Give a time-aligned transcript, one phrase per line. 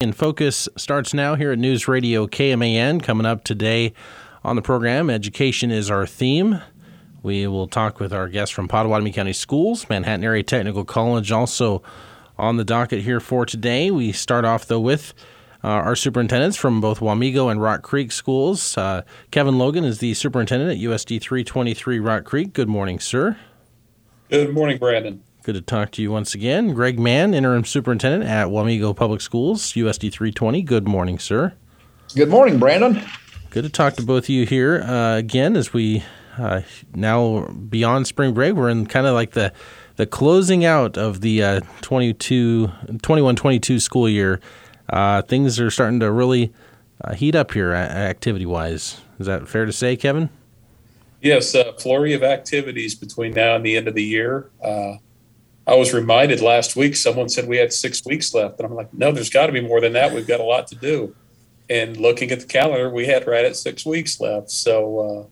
[0.00, 3.02] In Focus starts now here at News Radio KMAN.
[3.02, 3.92] Coming up today
[4.42, 6.58] on the program, education is our theme.
[7.22, 11.82] We will talk with our guests from Pottawatomie County Schools, Manhattan Area Technical College, also
[12.38, 13.90] on the docket here for today.
[13.90, 15.12] We start off, though, with
[15.62, 18.78] uh, our superintendents from both Wamego and Rock Creek schools.
[18.78, 22.54] Uh, Kevin Logan is the superintendent at USD 323 Rock Creek.
[22.54, 23.36] Good morning, sir.
[24.30, 25.22] Good morning, Brandon.
[25.42, 26.74] Good to talk to you once again.
[26.74, 30.60] Greg Mann, interim superintendent at Wamego Public Schools, USD 320.
[30.60, 31.54] Good morning, sir.
[32.14, 33.02] Good morning, Brandon.
[33.48, 36.04] Good to talk to both of you here uh, again as we
[36.36, 36.60] uh,
[36.94, 38.52] now beyond spring break.
[38.52, 39.50] We're in kind of like the
[39.96, 42.70] the closing out of the uh, 22,
[43.00, 44.40] 21 22 school year.
[44.90, 46.52] Uh, things are starting to really
[47.02, 49.00] uh, heat up here activity wise.
[49.18, 50.28] Is that fair to say, Kevin?
[51.22, 54.50] Yes, a flurry of activities between now and the end of the year.
[55.66, 58.58] I was reminded last week, someone said we had six weeks left.
[58.58, 60.12] And I'm like, no, there's got to be more than that.
[60.12, 61.14] We've got a lot to do.
[61.68, 64.50] And looking at the calendar, we had right at six weeks left.
[64.50, 65.26] So uh,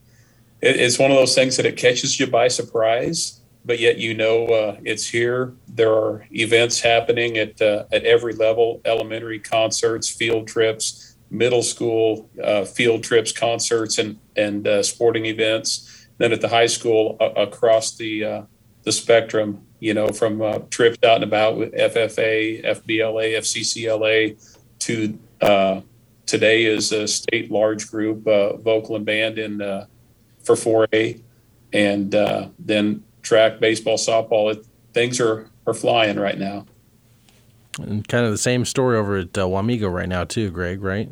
[0.60, 4.14] it, it's one of those things that it catches you by surprise, but yet you
[4.14, 5.54] know uh, it's here.
[5.66, 12.30] There are events happening at, uh, at every level elementary concerts, field trips, middle school
[12.42, 16.06] uh, field trips, concerts, and, and uh, sporting events.
[16.18, 18.42] Then at the high school, across the, uh,
[18.82, 25.18] the spectrum, you know, from uh, trips out and about with FFA, FBLA, FCCLA to
[25.40, 25.80] uh,
[26.26, 29.86] today is a state large group uh, vocal and band in uh,
[30.42, 31.22] for 4A,
[31.72, 34.54] and uh, then track, baseball, softball.
[34.54, 36.66] It, things are are flying right now.
[37.80, 40.82] And kind of the same story over at uh, Wamego right now too, Greg.
[40.82, 41.10] Right?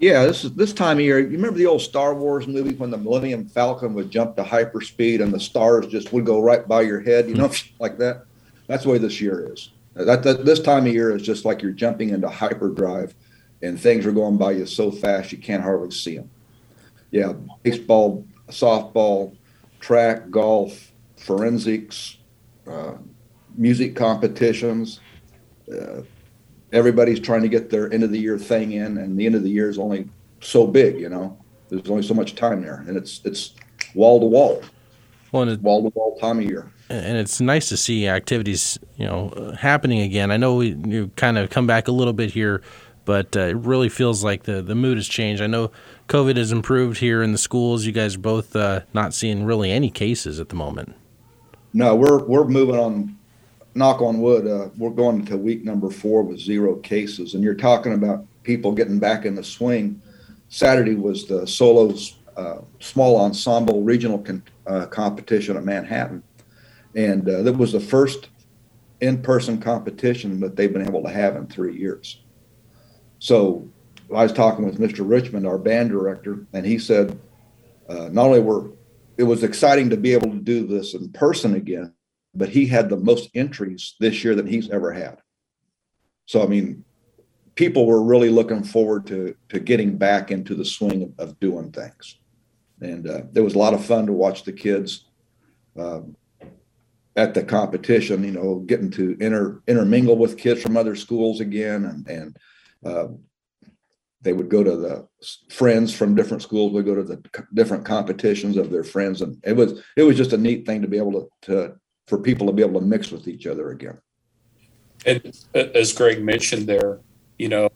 [0.00, 1.18] Yeah, this is this time of year.
[1.18, 5.22] You remember the old Star Wars movie when the Millennium Falcon would jump to hyperspeed
[5.22, 8.24] and the stars just would go right by your head, you know, like that.
[8.66, 9.70] That's the way this year is.
[9.94, 13.14] That, that this time of year is just like you're jumping into hyperdrive,
[13.60, 16.30] and things are going by you so fast you can't hardly see them.
[17.10, 19.36] Yeah, baseball, softball,
[19.80, 22.16] track, golf, forensics,
[22.66, 22.94] uh,
[23.54, 25.00] music competitions.
[25.70, 26.02] Uh,
[26.72, 29.42] everybody's trying to get their end of the year thing in, and the end of
[29.42, 30.08] the year is only
[30.40, 30.98] so big.
[31.00, 31.38] You know,
[31.68, 33.54] there's only so much time there, and it's it's
[33.94, 34.62] wall to wall,
[35.32, 36.70] wall to wall time of year.
[36.88, 40.32] And it's nice to see activities, you know, happening again.
[40.32, 42.62] I know we you kind of come back a little bit here,
[43.04, 45.40] but uh, it really feels like the the mood has changed.
[45.42, 45.70] I know
[46.08, 47.86] COVID has improved here in the schools.
[47.86, 50.94] You guys are both uh, not seeing really any cases at the moment.
[51.72, 53.16] No, we're we're moving on
[53.74, 57.34] knock on wood, uh, we're going to week number four with zero cases.
[57.34, 60.00] And you're talking about people getting back in the swing.
[60.48, 66.22] Saturday was the solos uh, small ensemble regional con- uh, competition at Manhattan.
[66.94, 68.28] And uh, that was the first
[69.00, 72.20] in person competition that they've been able to have in three years.
[73.18, 73.68] So
[74.14, 75.08] I was talking with Mr.
[75.08, 77.18] Richmond, our band director, and he said,
[77.88, 78.70] uh, not only were
[79.16, 81.92] it was exciting to be able to do this in person again,
[82.34, 85.18] but he had the most entries this year than he's ever had.
[86.26, 86.84] So I mean,
[87.54, 91.72] people were really looking forward to to getting back into the swing of, of doing
[91.72, 92.18] things,
[92.80, 95.06] and uh, there was a lot of fun to watch the kids
[95.78, 96.00] uh,
[97.16, 98.24] at the competition.
[98.24, 102.36] You know, getting to inter intermingle with kids from other schools again, and and
[102.84, 103.08] uh,
[104.22, 105.08] they would go to the
[105.50, 107.22] friends from different schools would go to the
[107.54, 110.88] different competitions of their friends and it was it was just a neat thing to
[110.88, 111.79] be able to, to
[112.10, 113.98] for people to be able to mix with each other again.
[115.06, 116.98] And as Greg mentioned there,
[117.38, 117.70] you know,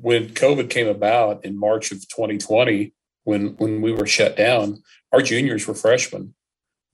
[0.00, 2.92] when COVID came about in March of 2020,
[3.22, 4.82] when when we were shut down,
[5.12, 6.34] our juniors were freshmen.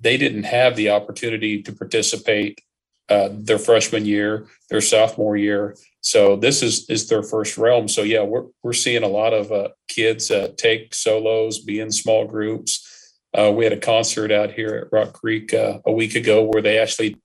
[0.00, 2.60] They didn't have the opportunity to participate
[3.08, 5.76] uh, their freshman year, their sophomore year.
[6.00, 7.88] So this is is their first realm.
[7.88, 11.90] So yeah, we're we're seeing a lot of uh, kids uh, take solos, be in
[11.90, 12.89] small groups,
[13.38, 16.62] uh, we had a concert out here at Rock Creek uh, a week ago where
[16.62, 17.16] they actually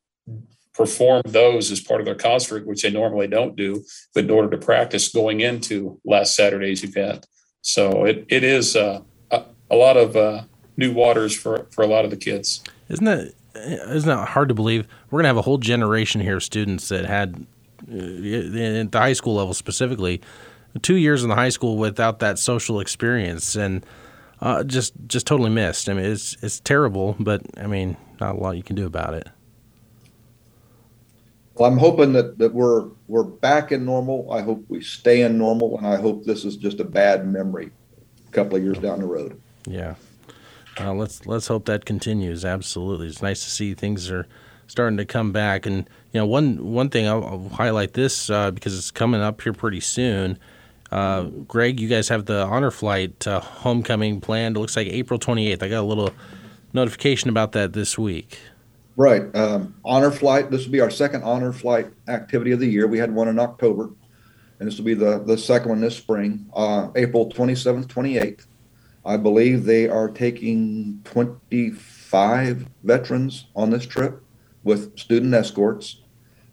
[0.74, 3.84] performed those as part of their concert, which they normally don't do,
[4.14, 7.26] but in order to practice going into last Saturday's event.
[7.62, 10.44] So it, it is uh, a, a, lot of uh,
[10.78, 12.62] new waters for, for a lot of the kids.
[12.90, 14.86] Isn't that isn't that hard to believe?
[15.10, 17.48] We're gonna have a whole generation here of students that had
[17.90, 20.22] uh, at the high school level specifically
[20.82, 23.86] two years in the high school without that social experience and
[24.46, 25.90] uh, just just totally missed.
[25.90, 29.16] I mean, it's it's terrible, but I mean, not a lot you can do about
[29.16, 29.28] it.
[31.56, 34.32] Well, I'm hoping that, that we're we're back in normal.
[34.32, 37.72] I hope we stay in normal, and I hope this is just a bad memory
[38.28, 39.42] a couple of years down the road.
[39.66, 39.96] Yeah,
[40.80, 42.46] uh, let's let's hope that continues.
[42.46, 44.28] Absolutely, it's nice to see things are
[44.68, 45.66] starting to come back.
[45.66, 49.42] And you know, one one thing I'll, I'll highlight this uh, because it's coming up
[49.42, 50.38] here pretty soon.
[50.92, 54.56] Uh, Greg, you guys have the honor flight uh, homecoming planned.
[54.56, 55.64] It looks like April 28th.
[55.64, 56.12] I got a little
[56.74, 58.40] notification about that this week.
[58.96, 59.36] Right.
[59.36, 60.52] Um, honor flight.
[60.52, 62.88] This will be our second honor flight activity of the year.
[62.88, 63.90] We had one in October,
[64.60, 68.46] and this will be the, the second one this spring, uh, April 27th, 28th.
[69.06, 74.24] I believe they are taking 25 veterans on this trip
[74.64, 76.02] with student escorts.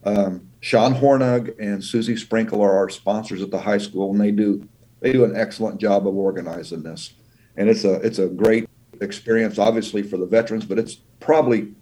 [0.05, 4.31] Um, Sean Hornug and Susie Sprinkle are our sponsors at the high school, and they
[4.31, 4.69] do
[5.01, 7.15] they do an excellent job of organizing this.
[7.57, 8.69] And it's a it's a great
[9.01, 11.75] experience, obviously for the veterans, but it's probably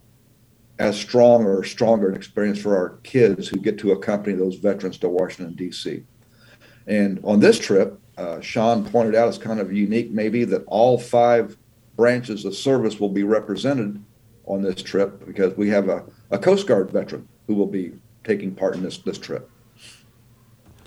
[0.79, 4.97] as strong or stronger an experience for our kids who get to accompany those veterans
[4.99, 6.03] to Washington D.C.
[6.87, 10.99] And on this trip, uh, Sean pointed out it's kind of unique, maybe that all
[10.99, 11.57] five
[11.97, 14.03] branches of service will be represented
[14.47, 17.93] on this trip because we have a, a Coast Guard veteran who will be
[18.25, 19.51] taking part in this this trip.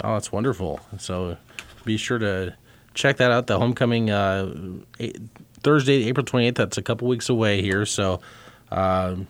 [0.04, 0.80] Oh, that's wonderful!
[0.98, 1.38] So
[1.86, 2.56] be sure to
[2.94, 3.48] check that out.
[3.48, 4.54] The homecoming uh,
[5.62, 6.56] Thursday, April twenty eighth.
[6.56, 7.86] That's a couple weeks away here.
[7.86, 8.22] So,
[8.72, 9.28] um,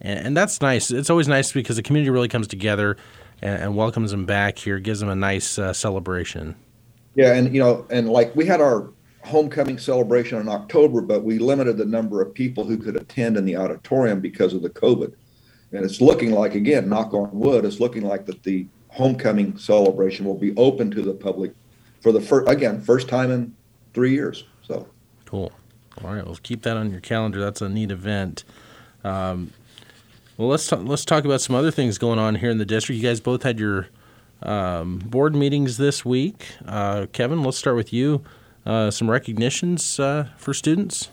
[0.00, 0.90] and, and, that's nice.
[0.90, 2.96] It's always nice because the community really comes together
[3.42, 4.78] and, and welcomes them back here.
[4.78, 6.56] Gives them a nice uh, celebration.
[7.14, 8.90] Yeah, and you know, and like we had our
[9.24, 13.44] homecoming celebration in October, but we limited the number of people who could attend in
[13.44, 15.14] the auditorium because of the COVID.
[15.72, 20.24] And it's looking like, again, knock on wood, it's looking like that the homecoming celebration
[20.24, 21.52] will be open to the public
[22.00, 23.54] for the first, again, first time in
[23.92, 24.44] three years.
[24.66, 24.88] So
[25.26, 25.52] cool.
[26.02, 27.40] All right, well, keep that on your calendar.
[27.40, 28.44] That's a neat event.
[29.04, 29.52] Um,
[30.36, 33.02] well, let's talk, let's talk about some other things going on here in the district.
[33.02, 33.88] You guys both had your
[34.42, 36.46] um, board meetings this week.
[36.64, 38.22] Uh, Kevin, let's start with you.
[38.64, 41.10] Uh, some recognitions uh, for students.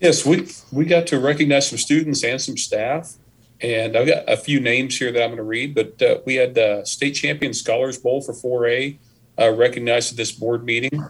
[0.00, 3.14] Yes, we we got to recognize some students and some staff.
[3.62, 6.34] And I've got a few names here that I'm going to read, but uh, we
[6.34, 8.98] had the State Champion Scholars Bowl for 4A
[9.38, 11.00] uh, recognized at this board meeting.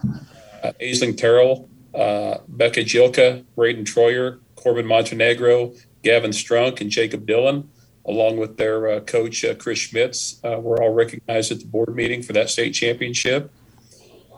[0.63, 5.73] Uh, Aisling Terrell, uh, Becca Jilka, Braden Troyer, Corbin Montenegro,
[6.03, 7.69] Gavin Strunk, and Jacob Dillon,
[8.05, 12.21] along with their uh, coach, uh, Chris Schmitz, were all recognized at the board meeting
[12.21, 13.51] for that state championship.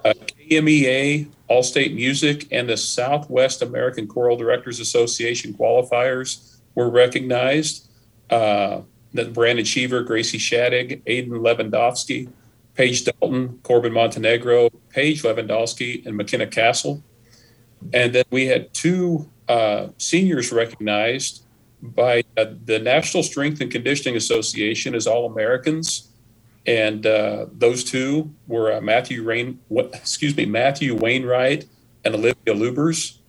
[0.06, 7.85] KMEA, All State Music, and the Southwest American Choral Directors Association qualifiers were recognized
[8.30, 8.82] uh,
[9.32, 12.30] Brandon Cheever, Gracie Shadig, Aiden Lewandowski,
[12.74, 17.04] Paige Dalton, Corbin Montenegro, Paige Lewandowski, and McKenna Castle.
[17.94, 21.46] And then we had two uh, seniors recognized
[21.82, 26.12] by uh, the National Strength and Conditioning Association as All Americans.
[26.66, 29.60] And uh, those two were uh, Matthew Rain,
[29.94, 31.68] excuse me, Matthew Wainwright
[32.04, 33.20] and Olivia Lubers.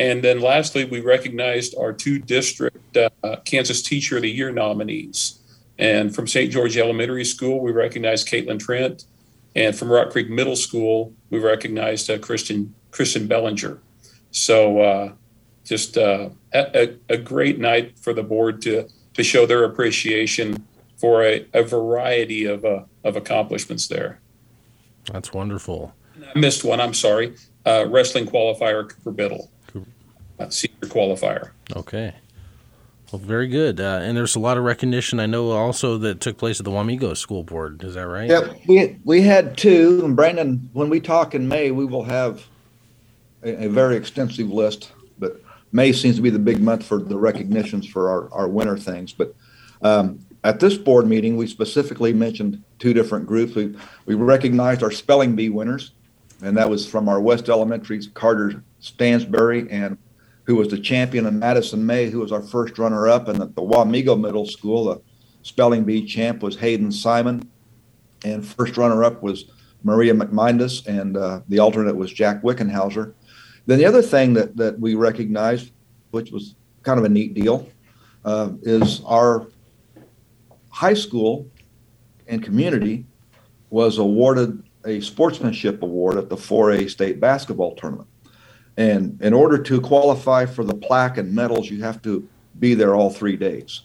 [0.00, 3.10] And then lastly, we recognized our two district uh,
[3.44, 5.38] Kansas Teacher of the Year nominees.
[5.78, 6.50] And from St.
[6.50, 9.04] George Elementary School, we recognized Caitlin Trent.
[9.54, 13.78] And from Rock Creek Middle School, we recognized uh, Christian, Christian Bellinger.
[14.30, 15.12] So uh,
[15.64, 20.66] just uh, a, a, great night for the board to, to show their appreciation
[20.96, 24.18] for a, a variety of, uh, of accomplishments there.
[25.12, 25.94] That's wonderful.
[26.34, 27.36] I missed one, I'm sorry.
[27.66, 29.50] Uh, wrestling qualifier, Cooper Biddle
[30.48, 31.50] senior qualifier.
[31.74, 32.14] Okay.
[33.12, 33.80] Well, very good.
[33.80, 36.70] Uh, and there's a lot of recognition I know also that took place at the
[36.70, 37.82] Wamego School Board.
[37.82, 38.30] Is that right?
[38.30, 38.60] Yep.
[38.68, 40.02] We, we had two.
[40.04, 42.46] And Brandon, when we talk in May, we will have
[43.42, 44.92] a, a, very extensive list.
[45.18, 45.40] But
[45.72, 49.12] May seems to be the big month for the recognitions for our, our winter things.
[49.12, 49.34] But
[49.82, 53.56] um, at this board meeting, we specifically mentioned two different groups.
[53.56, 53.74] We,
[54.06, 55.90] we recognized our spelling bee winners,
[56.42, 59.98] and that was from our West Elementary's Carter Stansbury and
[60.50, 63.28] who was the champion, and Madison May, who was our first runner up.
[63.28, 65.00] And at the Wamego Middle School, the
[65.42, 67.48] spelling bee champ was Hayden Simon.
[68.24, 69.44] And first runner up was
[69.84, 73.14] Maria McMindus, and uh, the alternate was Jack Wickenhauser.
[73.66, 75.70] Then the other thing that, that we recognized,
[76.10, 77.68] which was kind of a neat deal,
[78.24, 79.46] uh, is our
[80.70, 81.48] high school
[82.26, 83.06] and community
[83.70, 88.09] was awarded a sportsmanship award at the 4A state basketball tournament.
[88.76, 92.94] And in order to qualify for the plaque and medals, you have to be there
[92.94, 93.82] all three days.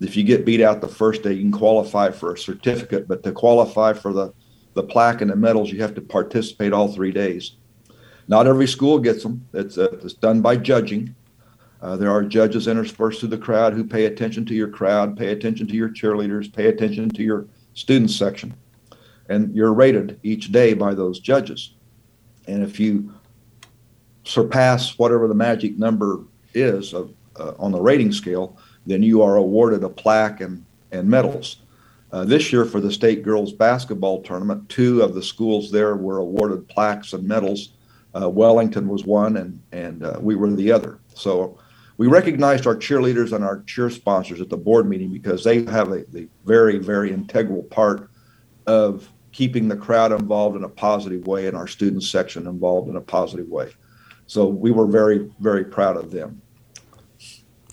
[0.00, 3.22] If you get beat out the first day, you can qualify for a certificate, but
[3.24, 4.32] to qualify for the,
[4.74, 7.56] the plaque and the medals, you have to participate all three days.
[8.28, 9.46] Not every school gets them.
[9.54, 11.14] It's, uh, it's done by judging.
[11.80, 15.28] Uh, there are judges interspersed through the crowd who pay attention to your crowd, pay
[15.28, 18.54] attention to your cheerleaders, pay attention to your student section.
[19.28, 21.74] And you're rated each day by those judges.
[22.46, 23.12] And if you
[24.28, 26.20] surpass whatever the magic number
[26.54, 31.08] is of, uh, on the rating scale, then you are awarded a plaque and and
[31.08, 31.56] medals.
[32.10, 36.18] Uh, this year, for the state girls basketball tournament, two of the schools there were
[36.18, 37.74] awarded plaques and medals.
[38.18, 40.98] Uh, Wellington was one, and and uh, we were the other.
[41.14, 41.58] So
[41.98, 45.90] we recognized our cheerleaders and our cheer sponsors at the board meeting because they have
[45.92, 48.10] a, a very very integral part
[48.66, 52.96] of keeping the crowd involved in a positive way and our student section involved in
[52.96, 53.70] a positive way.
[54.28, 56.42] So we were very very proud of them.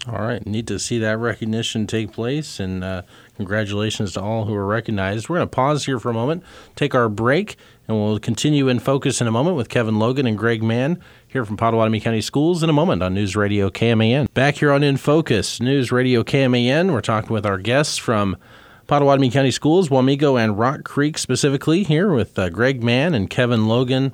[0.08, 3.02] All right, need to see that recognition take place, and uh,
[3.38, 5.28] congratulations to all who are recognized.
[5.28, 6.44] We're going to pause here for a moment,
[6.76, 7.58] take our break,
[7.88, 11.44] and we'll continue in focus in a moment with Kevin Logan and Greg Mann here
[11.44, 14.32] from Pottawatomie County Schools in a moment on News Radio KMAN.
[14.36, 18.38] Back here on In Focus, News Radio KMAN, we're talking with our guests from
[18.88, 23.68] Pottawatomie County Schools, Wamego and Rock Creek specifically, here with uh, Greg Mann and Kevin
[23.68, 24.14] Logan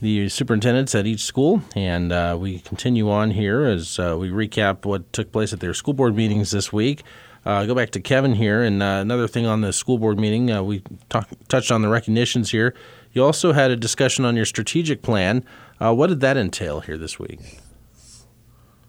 [0.00, 4.84] the superintendents at each school, and uh, we continue on here as uh, we recap
[4.84, 7.02] what took place at their school board meetings this week.
[7.44, 10.50] Uh, go back to Kevin here, and uh, another thing on the school board meeting,
[10.50, 12.74] uh, we talk, touched on the recognitions here.
[13.12, 15.44] You also had a discussion on your strategic plan.
[15.80, 17.40] Uh, what did that entail here this week?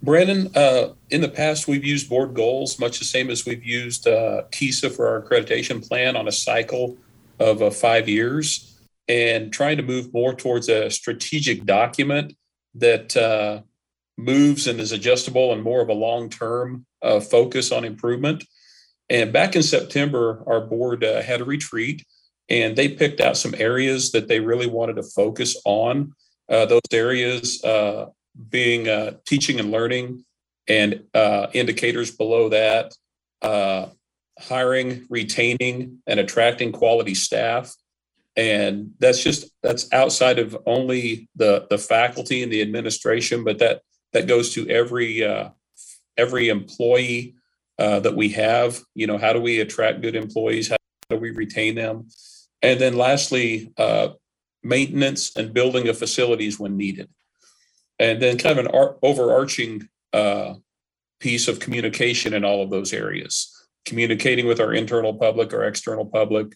[0.02, 0.48] Brandon,
[1.10, 5.08] in the past, we've used board goals, much the same as we've used KESA for
[5.08, 6.98] our accreditation plan on a cycle
[7.40, 8.69] of five years
[9.10, 12.34] and trying to move more towards a strategic document
[12.76, 13.62] that uh,
[14.18, 18.44] moves and is adjustable and more of a long term uh, focus on improvement.
[19.10, 22.06] And back in September, our board uh, had a retreat
[22.48, 26.14] and they picked out some areas that they really wanted to focus on.
[26.48, 28.08] Uh, those areas uh,
[28.50, 30.24] being uh, teaching and learning,
[30.68, 31.04] and
[31.54, 32.94] indicators below that,
[34.40, 37.76] hiring, retaining, and attracting quality staff
[38.36, 43.82] and that's just that's outside of only the the faculty and the administration but that
[44.14, 45.50] that goes to every uh,
[46.18, 47.36] every employee
[47.78, 48.80] uh, that we have.
[48.96, 50.70] You know how do we attract good employees?
[50.70, 50.78] How
[51.10, 52.08] do we retain them?
[52.62, 54.10] And then lastly uh,
[54.64, 57.10] maintenance and building of facilities when needed.
[58.00, 60.56] And then kind of an ar- overarching uh,
[61.20, 63.56] piece of communication in all of those areas.
[63.86, 66.56] Communicating with our internal public or external public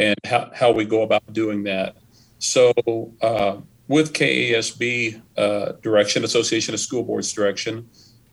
[0.00, 1.96] and how, how we go about doing that.
[2.38, 2.72] So,
[3.20, 7.88] uh, with KASB uh, direction, Association of School Boards direction,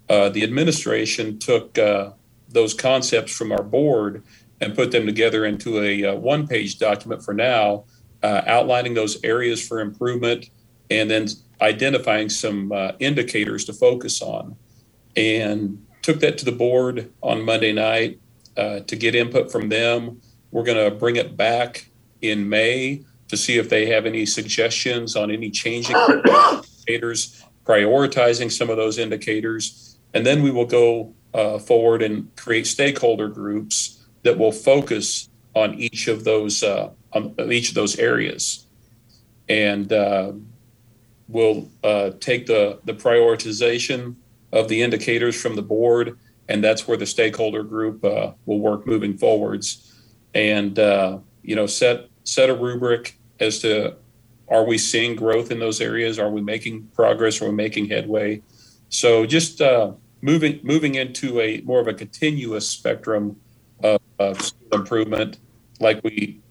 [0.07, 2.11] uh, the administration took uh,
[2.47, 4.23] those concepts from our board
[4.61, 7.83] and put them together into a uh, one page document for now,
[8.23, 10.49] uh, outlining those areas for improvement
[10.89, 11.27] and then
[11.59, 14.55] identifying some indicators to focus on.
[15.17, 18.21] And took that to the board on Monday night
[18.55, 20.21] to get input from them
[20.57, 21.87] we're going to bring it back
[22.19, 28.71] in May to see if they have any suggestions on any changing indicators, prioritizing some
[28.71, 29.99] of those indicators.
[30.15, 35.75] And then we will go uh, forward and create stakeholder groups that will focus on
[35.75, 38.65] each of those uh, on each of those areas,
[39.47, 40.31] and uh,
[41.27, 44.15] we'll uh, take the the prioritization
[44.51, 46.17] of the indicators from the board,
[46.49, 49.93] and that's where the stakeholder group uh, will work moving forwards
[50.33, 53.95] and uh, you know set set a rubric as to
[54.49, 56.19] are we seeing growth in those areas?
[56.19, 57.41] Are we making progress?
[57.41, 58.41] Are we making headway?
[58.89, 59.91] So just uh,
[60.21, 63.37] moving moving into a more of a continuous spectrum
[63.83, 65.39] of, of improvement,
[65.79, 66.41] like we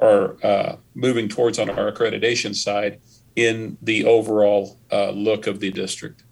[0.00, 3.00] are uh, moving towards on our accreditation side
[3.36, 6.22] in the overall uh, look of the district.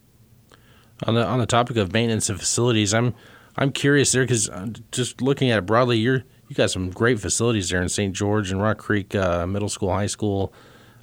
[1.07, 3.15] On the on the topic of maintenance of facilities, I'm
[3.57, 7.19] I'm curious there because uh, just looking at it broadly, you're you got some great
[7.19, 8.15] facilities there in St.
[8.15, 10.53] George and Rock Creek uh, Middle School, High School.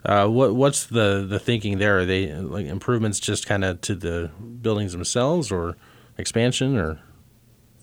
[0.05, 1.99] Uh, what what's the the thinking there?
[1.99, 4.29] Are they like improvements just kind of to the
[4.61, 5.75] buildings themselves, or
[6.19, 6.99] expansion, or?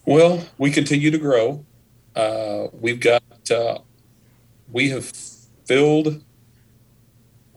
[0.04, 1.64] Well, we continue to grow.
[2.14, 3.78] Uh, we've got uh,
[4.70, 5.12] we have
[5.66, 6.22] filled.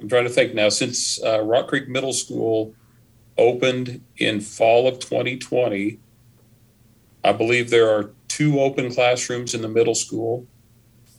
[0.01, 0.69] I'm trying to think now.
[0.69, 2.73] Since uh, Rock Creek Middle School
[3.37, 5.99] opened in fall of 2020,
[7.23, 10.48] I believe there are two open classrooms in the middle school,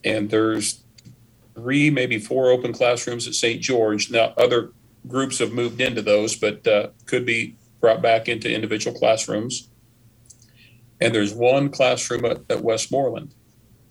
[0.04, 0.84] and there's
[1.54, 3.60] three, maybe four open classrooms at St.
[3.60, 4.10] George.
[4.10, 4.72] Now, other
[5.06, 9.68] groups have moved into those, but uh, could be brought back into individual classrooms.
[10.98, 13.34] And there's one classroom at, at Westmoreland.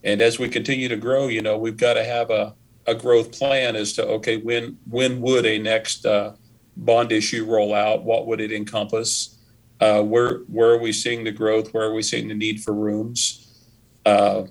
[0.04, 2.56] And as we continue to grow, you know, we've got to have a,
[2.88, 6.34] a growth plan as to okay, when when would a next uh,
[6.78, 8.04] bond issue roll out?
[8.04, 9.39] What would it encompass?
[9.80, 11.74] Uh, where where are we seeing the growth?
[11.74, 13.46] Where are we seeing the need for rooms?
[14.06, 14.44] Uh,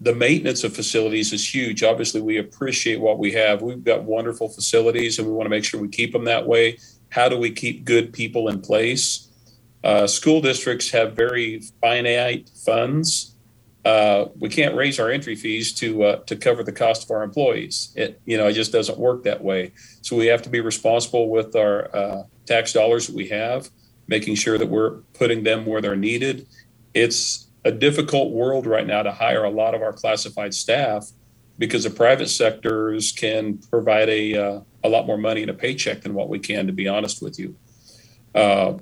[0.00, 1.82] the maintenance of facilities is huge.
[1.82, 3.62] Obviously, we appreciate what we have.
[3.62, 6.78] We've got wonderful facilities, and we want to make sure we keep them that way.
[7.10, 9.28] How do we keep good people in place?
[9.84, 13.32] Uh, school districts have very finite funds,
[13.84, 17.22] uh, we can't raise our entry fees to uh, to cover the cost of our
[17.22, 17.92] employees.
[17.96, 19.72] It you know it just doesn't work that way.
[20.02, 23.70] So we have to be responsible with our uh, tax dollars that we have,
[24.12, 26.46] making sure that we're putting them where they're needed.
[26.92, 31.10] It's a difficult world right now to hire a lot of our classified staff
[31.58, 36.02] because the private sectors can provide a uh, a lot more money in a paycheck
[36.02, 36.66] than what we can.
[36.66, 37.56] To be honest with you.
[38.34, 38.74] Uh,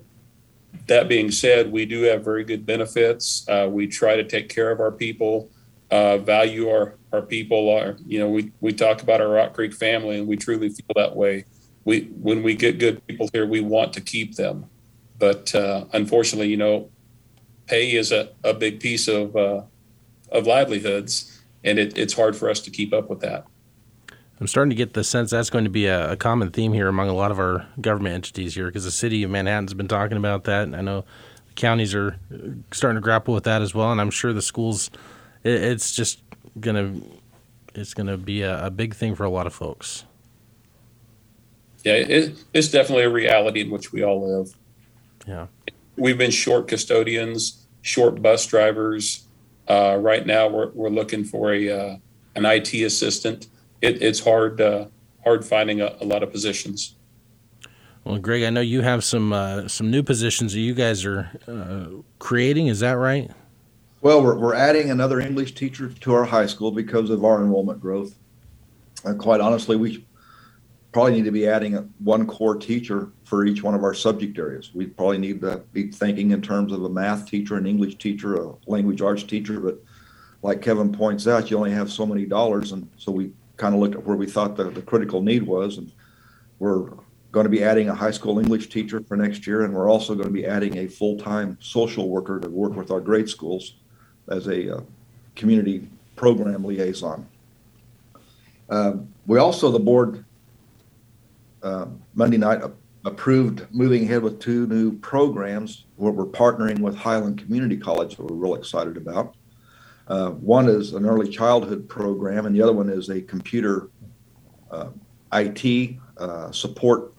[0.87, 3.49] that being said, we do have very good benefits.
[3.49, 5.51] Uh, we try to take care of our people,
[5.91, 7.71] uh, value our, our people.
[7.71, 10.95] Our, you know, we, we talk about our Rock Creek family, and we truly feel
[10.97, 11.45] that way.
[11.85, 14.67] We when we get good people here, we want to keep them,
[15.21, 16.91] but uh, unfortunately, you know,
[17.67, 19.63] pay is a, a big piece of uh,
[20.33, 23.47] of livelihoods, and it, it's hard for us to keep up with that.
[24.41, 26.89] I'm starting to get the sense that's going to be a, a common theme here
[26.89, 30.17] among a lot of our government entities here because the city of Manhattan's been talking
[30.17, 30.63] about that.
[30.63, 31.05] And I know
[31.49, 32.17] the counties are
[32.73, 33.93] starting to grapple with that as well.
[33.93, 34.91] And I'm sure the schools,
[35.45, 36.23] it, it's just
[36.59, 40.05] going to, it's to be a, a, big thing for a lot of folks.
[41.85, 44.55] Yeah, it, it's definitely a reality in which we all live.
[45.27, 45.47] Yeah.
[45.97, 49.27] We've been short custodians, short bus drivers.
[49.69, 51.97] Uh, right now, we're, we're looking for a uh,
[52.35, 53.49] an IT assistant
[53.81, 54.87] it, it's hard uh,
[55.25, 56.97] hard finding a, a, lot of positions.
[58.05, 61.31] Well, Greg, I know you have some uh, some new positions that you guys are
[61.47, 62.69] uh, creating.
[62.69, 63.31] Is that right?
[64.03, 67.81] Well, we're, we're adding another English teacher to our high school because of our enrollment
[67.81, 68.15] growth.
[69.05, 70.07] And quite honestly, we
[70.93, 74.73] probably need to be adding one core teacher for each one of our subject areas.
[74.75, 78.35] We probably need to be thinking in terms of a math teacher, an English teacher,
[78.35, 79.61] a language arts teacher.
[79.61, 79.79] But
[80.43, 83.81] like Kevin points out, you only have so many dollars, and so we kind of
[83.81, 85.79] looked at where we thought the, the critical need was.
[85.79, 85.93] And
[86.59, 86.91] we're
[87.31, 89.65] going to be adding a high school English teacher for next year.
[89.65, 92.91] And we're also going to be adding a full time social worker to work with
[92.91, 93.75] our grade schools
[94.29, 94.81] as a uh,
[95.37, 97.27] community program liaison.
[98.69, 100.25] Um, we also, the board,
[101.63, 102.63] uh, Monday night
[103.05, 108.25] approved moving ahead with two new programs where we're partnering with Highland Community College that
[108.25, 109.35] we're real excited about.
[110.09, 113.91] Uh, one is an early childhood program, and the other one is a computer
[114.71, 114.89] uh,
[115.33, 117.15] IT uh, support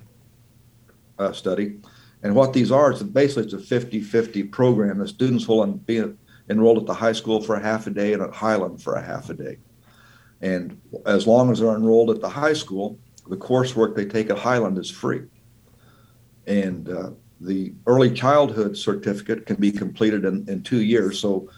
[1.18, 1.80] uh, study.
[2.24, 5.00] And what these are is basically it's a 50 50 program.
[5.00, 6.04] The students will be
[6.50, 9.02] enrolled at the high school for a half a day and at Highland for a
[9.02, 9.58] half a day.
[10.42, 14.38] And as long as they're enrolled at the high school, the coursework they take at
[14.38, 15.24] Highland is free.
[16.48, 21.20] And uh, the early childhood certificate can be completed in, in two years.
[21.20, 21.50] So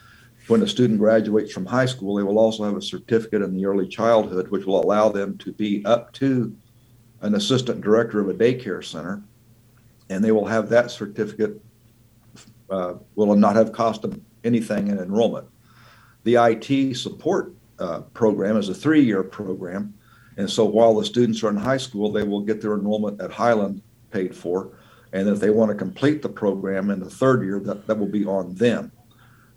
[0.47, 3.65] when a student graduates from high school, they will also have a certificate in the
[3.65, 6.55] early childhood, which will allow them to be up to
[7.21, 9.23] an assistant director of a daycare center.
[10.09, 11.61] And they will have that certificate,
[12.69, 15.47] uh, will not have cost them anything in enrollment.
[16.23, 19.93] The IT support uh, program is a three year program.
[20.37, 23.31] And so while the students are in high school, they will get their enrollment at
[23.31, 24.71] Highland paid for.
[25.11, 28.07] And if they want to complete the program in the third year, that, that will
[28.07, 28.91] be on them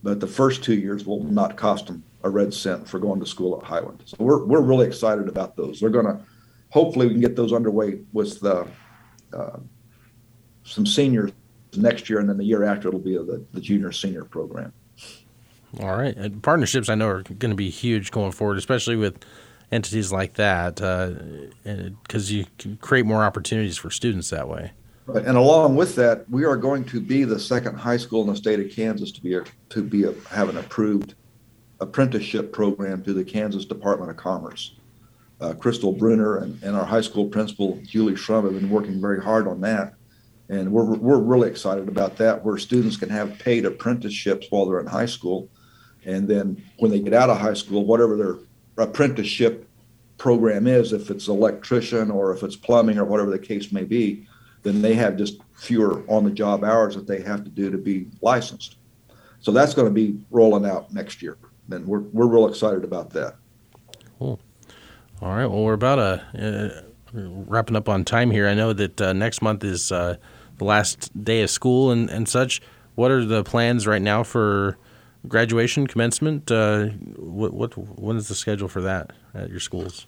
[0.07, 3.27] but the first two years will not cost them a red cent for going to
[3.27, 4.05] school at Highland.
[4.07, 5.81] So we're, we're really excited about those.
[5.81, 6.21] They're going to,
[6.71, 8.69] hopefully, we can get those underway with the,
[9.33, 9.59] uh,
[10.63, 11.33] some seniors
[11.77, 14.73] next year, and then the year after it'll be the, the junior senior program.
[15.81, 16.17] All right.
[16.17, 19.25] And partnerships I know are going to be huge going forward, especially with
[19.73, 24.73] entities like that, because uh, you can create more opportunities for students that way.
[25.07, 25.25] Right.
[25.25, 28.37] And along with that, we are going to be the second high school in the
[28.37, 31.15] state of Kansas to be a, to be a, have an approved
[31.81, 34.75] apprenticeship program through the Kansas Department of Commerce.
[35.41, 39.23] Uh, Crystal Bruner and, and our high school principal Julie Schrum have been working very
[39.23, 39.93] hard on that,
[40.49, 42.43] and we're we're really excited about that.
[42.43, 45.51] Where students can have paid apprenticeships while they're in high school,
[46.07, 48.37] and then when they get out of high school, whatever their
[48.77, 49.69] apprenticeship
[50.19, 54.27] program is, if it's electrician or if it's plumbing or whatever the case may be,
[54.63, 57.79] then they have just fewer on the job hours that they have to do to
[57.79, 58.77] be licensed.
[59.41, 61.37] So that's going to be rolling out next year.
[61.71, 63.37] And we're, we're real excited about that.
[64.19, 64.41] Cool.
[65.21, 65.47] All right.
[65.47, 68.47] Well, we're about uh, uh wrapping up on time here.
[68.47, 70.17] I know that uh, next month is uh,
[70.59, 72.61] the last day of school and, and such.
[72.95, 74.79] What are the plans right now for
[75.29, 76.51] graduation, commencement?
[76.51, 76.87] Uh,
[77.17, 80.07] what, what when is the schedule for that at your schools?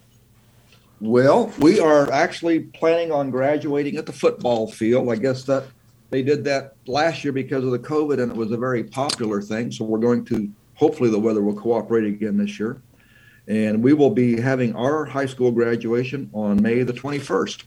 [1.00, 5.10] Well, we are actually planning on graduating at the football field.
[5.10, 5.64] I guess that
[6.10, 9.40] they did that last year because of the COVID and it was a very popular
[9.40, 9.70] thing.
[9.70, 12.80] So we're going to, hopefully, the weather will cooperate again this year.
[13.46, 17.64] And we will be having our high school graduation on May the 21st.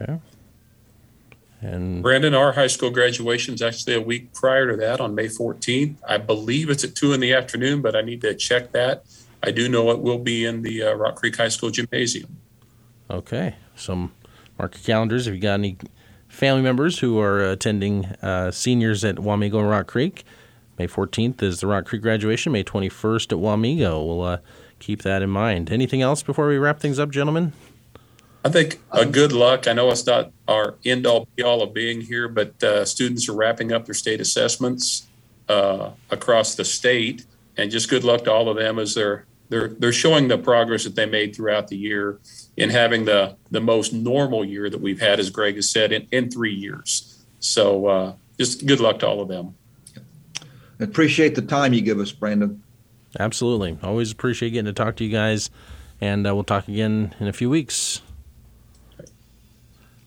[0.00, 0.18] Okay.
[1.64, 5.28] And Brandon, our high school graduation is actually a week prior to that on May
[5.28, 5.96] 14th.
[6.06, 9.04] I believe it's at two in the afternoon, but I need to check that.
[9.42, 12.36] I do know it will be in the uh, Rock Creek High School gymnasium.
[13.10, 14.10] Okay, so
[14.58, 15.78] mark your calendars if you got any
[16.28, 20.24] family members who are attending uh, seniors at Wamego and Rock Creek.
[20.78, 22.52] May 14th is the Rock Creek graduation.
[22.52, 24.06] May 21st at Wamego.
[24.06, 24.38] We'll uh,
[24.80, 25.70] keep that in mind.
[25.70, 27.54] Anything else before we wrap things up, gentlemen?
[28.44, 29.66] I think a good luck.
[29.66, 33.26] I know it's not our end all be all of being here, but uh, students
[33.28, 35.06] are wrapping up their state assessments
[35.48, 37.24] uh, across the state,
[37.56, 40.84] and just good luck to all of them as they're they're they're showing the progress
[40.84, 42.18] that they made throughout the year
[42.58, 46.06] in having the the most normal year that we've had, as Greg has said, in,
[46.12, 47.24] in three years.
[47.40, 49.54] So uh, just good luck to all of them.
[50.80, 52.62] Appreciate the time you give us, Brandon.
[53.18, 53.78] Absolutely.
[53.82, 55.48] Always appreciate getting to talk to you guys,
[55.98, 58.02] and uh, we'll talk again in a few weeks.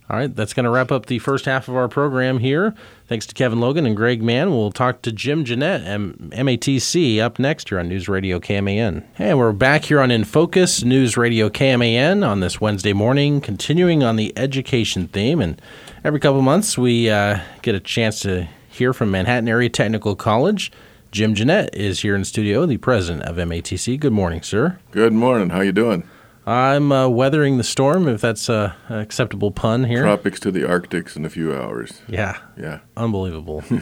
[0.10, 2.74] All right, that's going to wrap up the first half of our program here.
[3.08, 4.52] Thanks to Kevin Logan and Greg Mann.
[4.52, 9.04] We'll talk to Jim Genandt, M- MATC, up next here on News Radio KMAN.
[9.16, 14.02] Hey, we're back here on In Focus, News Radio KMAN, on this Wednesday morning, continuing
[14.02, 15.42] on the education theme.
[15.42, 15.62] And
[16.06, 20.72] every couple months, we uh, get a chance to hear from Manhattan Area Technical College.
[21.12, 24.00] Jim Genandt is here in studio, the president of MATC.
[24.00, 24.80] Good morning, sir.
[24.92, 25.50] Good morning.
[25.50, 26.08] How you doing?
[26.48, 30.02] I'm uh, weathering the storm, if that's a, an acceptable pun here.
[30.02, 32.02] Tropics to the Arctics in a few hours.
[32.08, 32.80] Yeah, Yeah.
[32.96, 33.64] unbelievable.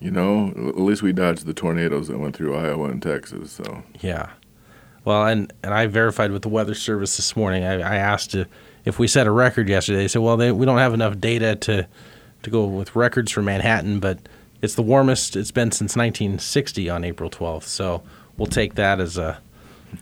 [0.00, 3.52] You know, at least we dodged the tornadoes that went through Iowa and Texas.
[3.52, 4.30] So yeah.
[5.04, 7.62] Well, and, and I verified with the Weather Service this morning.
[7.62, 8.48] I, I asked if,
[8.84, 9.98] if we set a record yesterday.
[9.98, 11.86] They said, well, they, we don't have enough data to,
[12.42, 14.18] to go with records for Manhattan, but
[14.60, 17.62] it's the warmest it's been since 1960 on April 12th.
[17.62, 18.02] So
[18.36, 19.40] we'll take that as a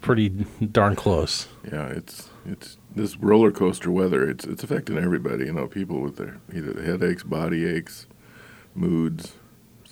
[0.01, 1.49] pretty darn close.
[1.71, 4.29] yeah, it's it's this roller coaster weather.
[4.29, 5.47] It's it's affecting everybody.
[5.47, 8.07] You know, people with their either headaches, body aches,
[8.75, 9.35] moods.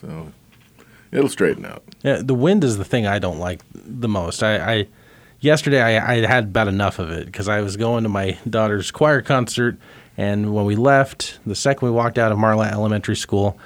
[0.00, 0.32] So
[1.10, 1.82] it'll straighten out.
[2.02, 4.42] Yeah, the wind is the thing I don't like the most.
[4.42, 4.88] I, I
[5.40, 8.90] yesterday I, I had about enough of it because I was going to my daughter's
[8.90, 9.76] choir concert,
[10.16, 13.58] and when we left, the second we walked out of Marlatt Elementary School,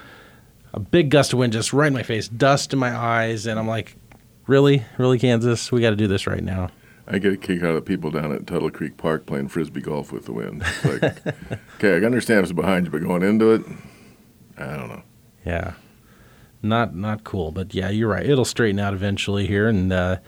[0.72, 3.58] a big gust of wind just right in my face, dust in my eyes, and
[3.58, 3.96] I'm like,
[4.52, 6.68] really, really, Kansas, we got to do this right now.
[7.08, 10.12] I get a kick out of people down at Tuttle Creek Park playing frisbee golf
[10.12, 10.62] with the wind.
[10.64, 11.26] It's like,
[11.76, 13.62] okay, I understand it's behind you, but going into it,
[14.58, 15.02] I don't know.
[15.46, 15.72] Yeah,
[16.60, 18.24] not not cool, but yeah, you're right.
[18.24, 20.18] It'll straighten out eventually here, and uh,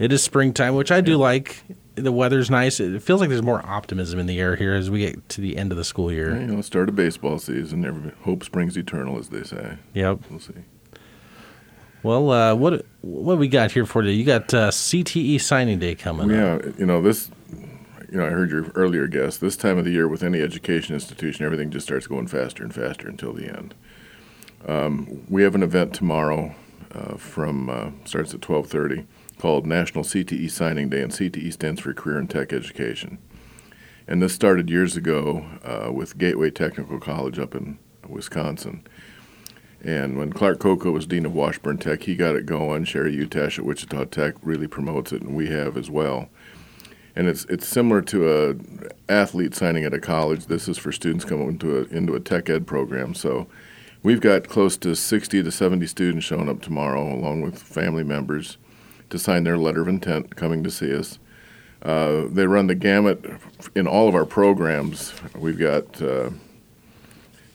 [0.00, 1.62] it is springtime, which I do like.
[1.94, 2.80] The weather's nice.
[2.80, 5.56] It feels like there's more optimism in the air here as we get to the
[5.56, 6.38] end of the school year.
[6.38, 8.12] You know, start of baseball season.
[8.24, 9.78] Hope springs eternal, as they say.
[9.94, 10.20] Yep.
[10.28, 10.54] We'll see.
[12.02, 14.14] Well, uh, what what we got here for today?
[14.14, 16.62] You got uh, CTE signing day coming up.
[16.64, 17.30] Yeah, you know this.
[18.10, 19.36] You know, I heard your earlier guess.
[19.36, 22.74] This time of the year, with any education institution, everything just starts going faster and
[22.74, 23.74] faster until the end.
[24.66, 26.54] Um, we have an event tomorrow
[26.92, 29.06] uh, from uh, starts at twelve thirty
[29.38, 33.18] called National CTE Signing Day, and CTE stands for Career and Tech Education.
[34.06, 38.86] And this started years ago uh, with Gateway Technical College up in Wisconsin.
[39.82, 42.84] And when Clark Coco was dean of Washburn Tech, he got it going.
[42.84, 46.28] Sheree Utash at Wichita Tech really promotes it, and we have as well.
[47.16, 50.46] And it's it's similar to a athlete signing at a college.
[50.46, 53.14] This is for students coming into a into a tech ed program.
[53.14, 53.48] So
[54.02, 58.58] we've got close to 60 to 70 students showing up tomorrow, along with family members,
[59.08, 61.18] to sign their letter of intent coming to see us.
[61.82, 63.24] Uh, they run the gamut
[63.74, 65.14] in all of our programs.
[65.34, 66.30] We've got uh,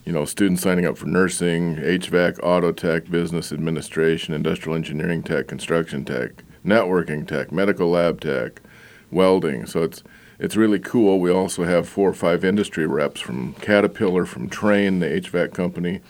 [0.06, 5.48] you know, students signing up for nursing, HVAC, auto tech, business administration, industrial engineering tech,
[5.48, 8.62] construction tech, networking tech, medical lab tech,
[9.10, 9.66] welding.
[9.66, 10.04] So it's
[10.38, 11.20] it's really cool.
[11.20, 16.02] We also have four or five industry reps from Caterpillar, from Trane, the HVAC company,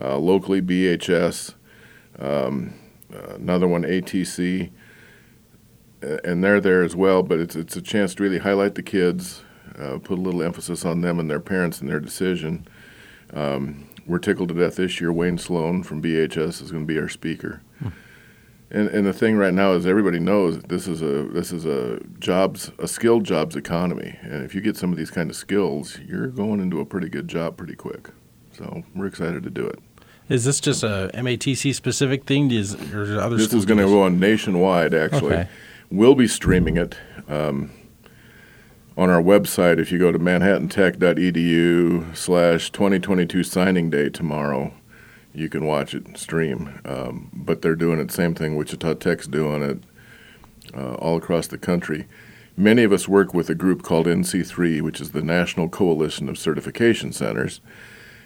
[0.00, 1.54] uh, locally BHS,
[2.18, 2.74] um,
[3.12, 4.70] uh, another one ATC,
[6.02, 7.24] and they're there as well.
[7.24, 9.42] But it's it's a chance to really highlight the kids,
[9.76, 12.64] uh, put a little emphasis on them and their parents and their decision.
[13.32, 15.12] Um, we're tickled to death this year.
[15.12, 17.62] Wayne Sloan from BHS is going to be our speaker.
[18.70, 22.00] And, and the thing right now is everybody knows this is a this is a
[22.18, 25.98] jobs a skilled jobs economy, and if you get some of these kind of skills,
[26.04, 28.08] you're going into a pretty good job pretty quick.
[28.52, 29.78] So we're excited to do it.
[30.28, 32.50] Is this just a MATC specific thing?
[32.50, 34.92] Is, or other This is going to go on nationwide.
[34.94, 35.48] Actually, Okay.
[35.90, 36.96] we'll be streaming it
[37.28, 37.70] um,
[38.96, 39.78] on our website.
[39.78, 44.72] If you go to manhattantech.edu slash 2022 signing day tomorrow,
[45.32, 46.80] you can watch it stream.
[46.84, 48.56] Um, but they're doing it same thing.
[48.56, 49.78] Wichita Tech's doing it
[50.76, 52.06] uh, all across the country.
[52.56, 56.38] Many of us work with a group called NC3, which is the National Coalition of
[56.38, 57.60] Certification Centers.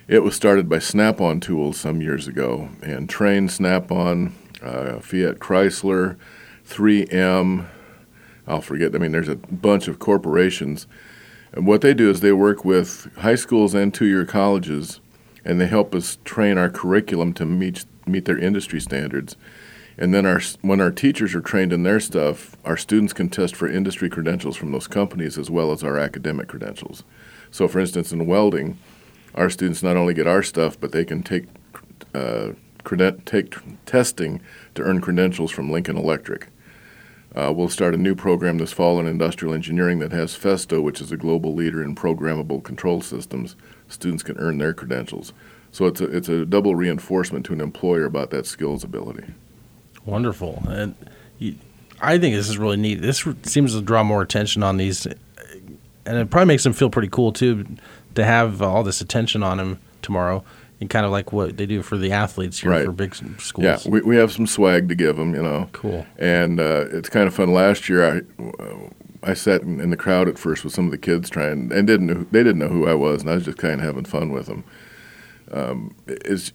[0.06, 5.00] It was started by Snap on Tools some years ago and trained Snap on, uh,
[5.00, 6.16] Fiat Chrysler,
[6.66, 7.68] 3M.
[8.48, 10.86] I'll forget, I mean, there's a bunch of corporations.
[11.52, 15.00] And what they do is they work with high schools and two year colleges
[15.44, 19.36] and they help us train our curriculum to meet, meet their industry standards.
[19.96, 23.56] And then our, when our teachers are trained in their stuff, our students can test
[23.56, 27.02] for industry credentials from those companies as well as our academic credentials.
[27.50, 28.78] So, for instance, in welding,
[29.34, 31.46] our students not only get our stuff, but they can take
[32.14, 32.52] uh,
[32.84, 33.56] creden- take
[33.86, 34.40] testing
[34.74, 36.48] to earn credentials from Lincoln Electric.
[37.38, 41.00] Uh, we'll start a new program this fall in industrial engineering that has Festo, which
[41.00, 43.54] is a global leader in programmable control systems.
[43.86, 45.32] Students can earn their credentials.
[45.70, 49.22] So it's a, it's a double reinforcement to an employer about that skills ability.
[50.04, 50.64] Wonderful.
[50.66, 50.96] And
[51.38, 51.54] you,
[52.00, 53.02] I think this is really neat.
[53.02, 57.08] This seems to draw more attention on these, and it probably makes them feel pretty
[57.08, 57.64] cool too
[58.16, 60.42] to have all this attention on them tomorrow.
[60.80, 62.84] And kind of like what they do for the athletes here Right.
[62.84, 63.64] for big schools.
[63.64, 65.68] Yeah, we, we have some swag to give them, you know.
[65.72, 66.06] Cool.
[66.18, 67.52] And uh, it's kind of fun.
[67.52, 68.20] Last year, I
[69.24, 71.86] I sat in, in the crowd at first with some of the kids trying, and
[71.86, 74.04] didn't know, they didn't know who I was, and I was just kind of having
[74.04, 74.62] fun with them.
[75.50, 76.52] Um, is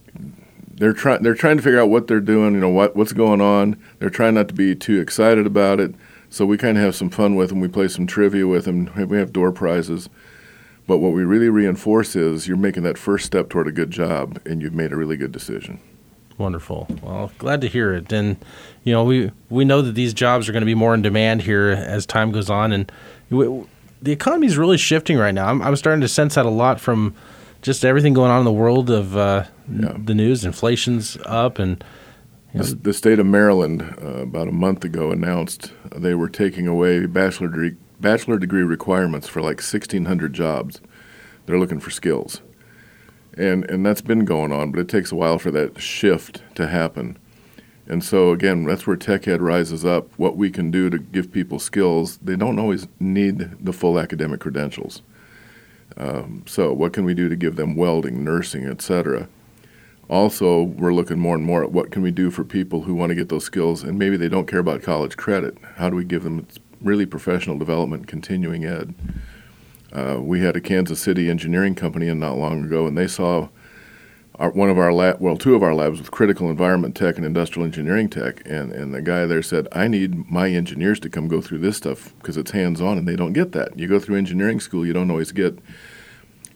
[0.76, 3.42] they're trying they're trying to figure out what they're doing, you know what what's going
[3.42, 3.78] on.
[4.00, 5.94] They're trying not to be too excited about it,
[6.30, 7.60] so we kind of have some fun with them.
[7.60, 8.90] We play some trivia with them.
[9.10, 10.10] We have door prizes.
[10.86, 14.40] But what we really reinforce is you're making that first step toward a good job,
[14.46, 15.80] and you've made a really good decision.
[16.38, 16.88] Wonderful.
[17.02, 18.12] Well, glad to hear it.
[18.12, 18.38] And
[18.84, 21.44] you know, we we know that these jobs are going to be more in demand
[21.44, 22.92] here as time goes on, and
[23.30, 23.64] we,
[24.02, 25.48] the economy is really shifting right now.
[25.48, 27.14] I'm, I'm starting to sense that a lot from
[27.62, 29.96] just everything going on in the world of uh, Yeah.
[30.04, 30.44] the news.
[30.44, 31.82] Inflation's up, and
[32.54, 37.06] The, the state of Maryland, uh, about a month ago, announced they were taking away
[37.06, 40.82] bachelor degree, bachelor degree requirements for like 1,600 jobs.
[41.46, 42.42] They're looking for skills.
[43.36, 46.68] And, and that's been going on, but it takes a while for that shift to
[46.68, 47.18] happen.
[47.88, 50.08] And so, again, that's where Tech Ed rises up.
[50.18, 54.42] What we can do to give people skills, they don't always need the full academic
[54.42, 55.02] credentials.
[55.98, 59.28] Um, so, what can we do to give them welding, nursing, etc.?
[60.10, 63.10] also we're looking more and more at what can we do for people who want
[63.10, 66.04] to get those skills and maybe they don't care about college credit how do we
[66.04, 66.46] give them
[66.84, 68.94] really professional development continuing ed
[69.92, 73.48] uh, we had a kansas city engineering company in not long ago and they saw
[74.36, 77.26] our, one of our lab well two of our labs with critical environment tech and
[77.26, 81.28] industrial engineering tech and, and the guy there said i need my engineers to come
[81.28, 84.18] go through this stuff because it's hands-on and they don't get that you go through
[84.18, 85.60] engineering school you don't always get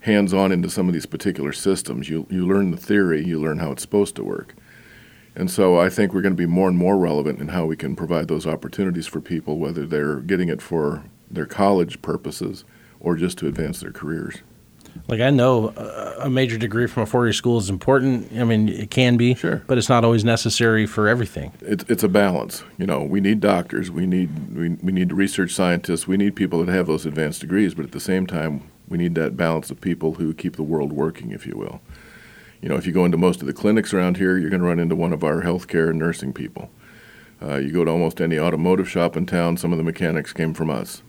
[0.07, 2.09] hands on into some of these particular systems.
[2.09, 4.55] You, you learn the theory, you learn how it's supposed to work.
[5.37, 7.75] And so I think we're going to be more and more relevant in how we
[7.77, 12.65] can provide those opportunities for people, whether they're getting it for their college purposes
[12.99, 14.37] or just to advance their careers.
[15.07, 15.69] like I know
[16.19, 18.31] a major degree from a four-year school is important.
[18.35, 19.61] I mean, it can be, Sure.
[19.67, 21.51] but it's not always necessary for everything.
[21.61, 22.63] It's, it's a balance.
[22.79, 26.65] You know, we need doctors, we need, we, we need research scientists, we need people
[26.65, 29.79] that have those advanced degrees, but at the same time, we need that balance of
[29.81, 31.79] people who keep the world working, if you will.
[32.61, 34.67] You know, if you go into most of the clinics around here, you're going to
[34.67, 36.69] run into one of our healthcare and nursing people.
[37.41, 40.53] Uh, you go to almost any automotive shop in town, some of the mechanics came
[40.53, 41.03] from us.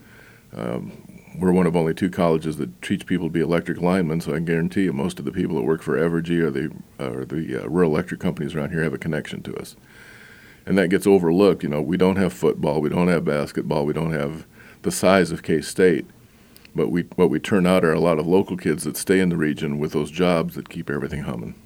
[0.54, 0.92] Um,
[1.38, 4.40] we're one of only two colleges that teach people to be electric linemen, so I
[4.40, 7.68] guarantee you most of the people that work for Evergy or the, or the uh,
[7.68, 9.76] rural electric companies around here have a connection to us.
[10.66, 11.62] And that gets overlooked.
[11.62, 14.46] You know, we don't have football, we don't have basketball, we don't have
[14.82, 16.06] the size of K State.
[16.78, 19.30] But we, what we turn out are a lot of local kids that stay in
[19.30, 21.56] the region with those jobs that keep everything humming.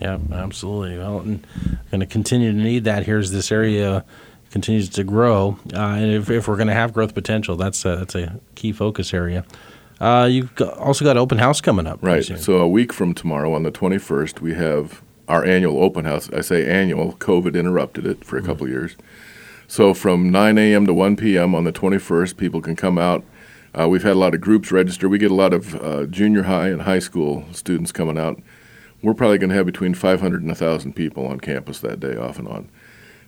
[0.00, 0.96] Yeah, absolutely.
[0.96, 1.46] Well, and
[1.90, 4.02] going to continue to need that here as this area
[4.50, 5.58] continues to grow.
[5.74, 8.72] Uh, and if, if we're going to have growth potential, that's a, that's a key
[8.72, 9.44] focus area.
[10.00, 11.98] Uh, you've got, also got open house coming up.
[12.00, 12.24] Right.
[12.24, 16.32] So a week from tomorrow, on the 21st, we have our annual open house.
[16.32, 17.12] I say annual.
[17.16, 18.96] COVID interrupted it for a couple of years.
[19.68, 20.86] So from 9 a.m.
[20.86, 21.54] to 1 p.m.
[21.54, 23.22] on the 21st, people can come out.
[23.78, 25.08] Uh, we've had a lot of groups register.
[25.08, 28.40] We get a lot of uh, junior high and high school students coming out.
[29.02, 32.38] We're probably going to have between 500 and 1,000 people on campus that day, off
[32.38, 32.68] and on.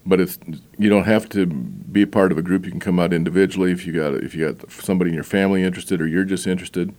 [0.06, 0.38] But it's
[0.78, 2.66] you don't have to be a part of a group.
[2.66, 5.62] You can come out individually if you got if you got somebody in your family
[5.62, 6.94] interested or you're just interested.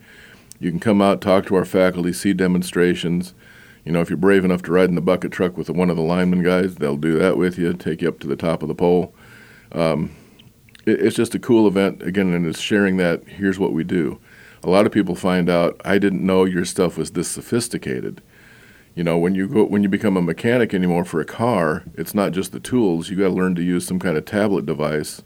[0.58, 3.32] You can come out, talk to our faculty, see demonstrations.
[3.84, 5.96] You know, if you're brave enough to ride in the bucket truck with one of
[5.96, 8.68] the lineman guys, they'll do that with you, take you up to the top of
[8.68, 9.14] the pole.
[9.70, 10.10] Um,
[10.86, 14.18] it's just a cool event, again, and it's sharing that here's what we do.
[14.62, 18.22] A lot of people find out, I didn't know your stuff was this sophisticated.
[18.94, 22.14] You know, when you go when you become a mechanic anymore for a car, it's
[22.14, 23.10] not just the tools.
[23.10, 25.22] You got to learn to use some kind of tablet device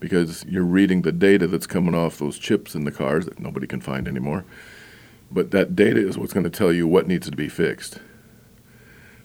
[0.00, 3.68] because you're reading the data that's coming off those chips in the cars that nobody
[3.68, 4.44] can find anymore.
[5.30, 8.00] But that data is what's going to tell you what needs to be fixed.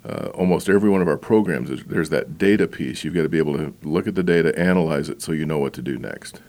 [0.07, 3.03] Uh, almost every one of our programs, is, there's that data piece.
[3.03, 5.57] You've got to be able to look at the data, analyze it, so you know
[5.57, 6.39] what to do next.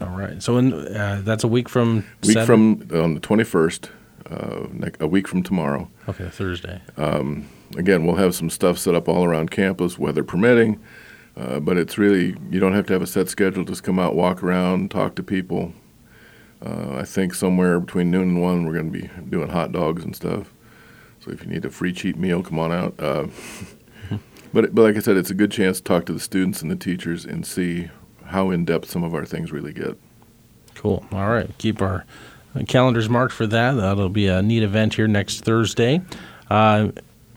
[0.00, 0.42] All right.
[0.42, 2.78] So in, uh, that's a week from Week seven?
[2.86, 3.90] from on the 21st,
[4.30, 5.90] uh, ne- a week from tomorrow.
[6.08, 6.80] okay Thursday.
[6.96, 10.80] Um, again, we'll have some stuff set up all around campus, weather permitting.
[11.36, 13.64] Uh, but it's really you don't have to have a set schedule.
[13.64, 15.72] Just come out, walk around, talk to people.
[16.64, 20.04] Uh, I think somewhere between noon and one, we're going to be doing hot dogs
[20.04, 20.52] and stuff.
[21.24, 22.94] So if you need a free cheap meal, come on out.
[22.98, 23.28] Uh,
[24.52, 26.70] but but like I said, it's a good chance to talk to the students and
[26.70, 27.90] the teachers and see
[28.26, 29.98] how in depth some of our things really get.
[30.74, 31.04] Cool.
[31.12, 31.48] All right.
[31.58, 32.04] Keep our
[32.66, 33.72] calendars marked for that.
[33.72, 36.00] That'll be a neat event here next Thursday.
[36.50, 36.88] Uh,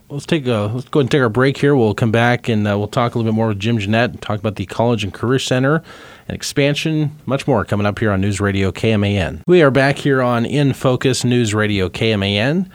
[0.09, 1.75] let's take a let's go ahead and take our break here.
[1.75, 4.11] We'll come back and uh, we'll talk a little bit more with Jim Genandt.
[4.11, 5.83] And talk about the College and Career Center
[6.27, 7.15] and expansion.
[7.25, 9.41] Much more coming up here on News Radio KMAN.
[9.47, 12.69] We are back here on In Focus News Radio KMAN.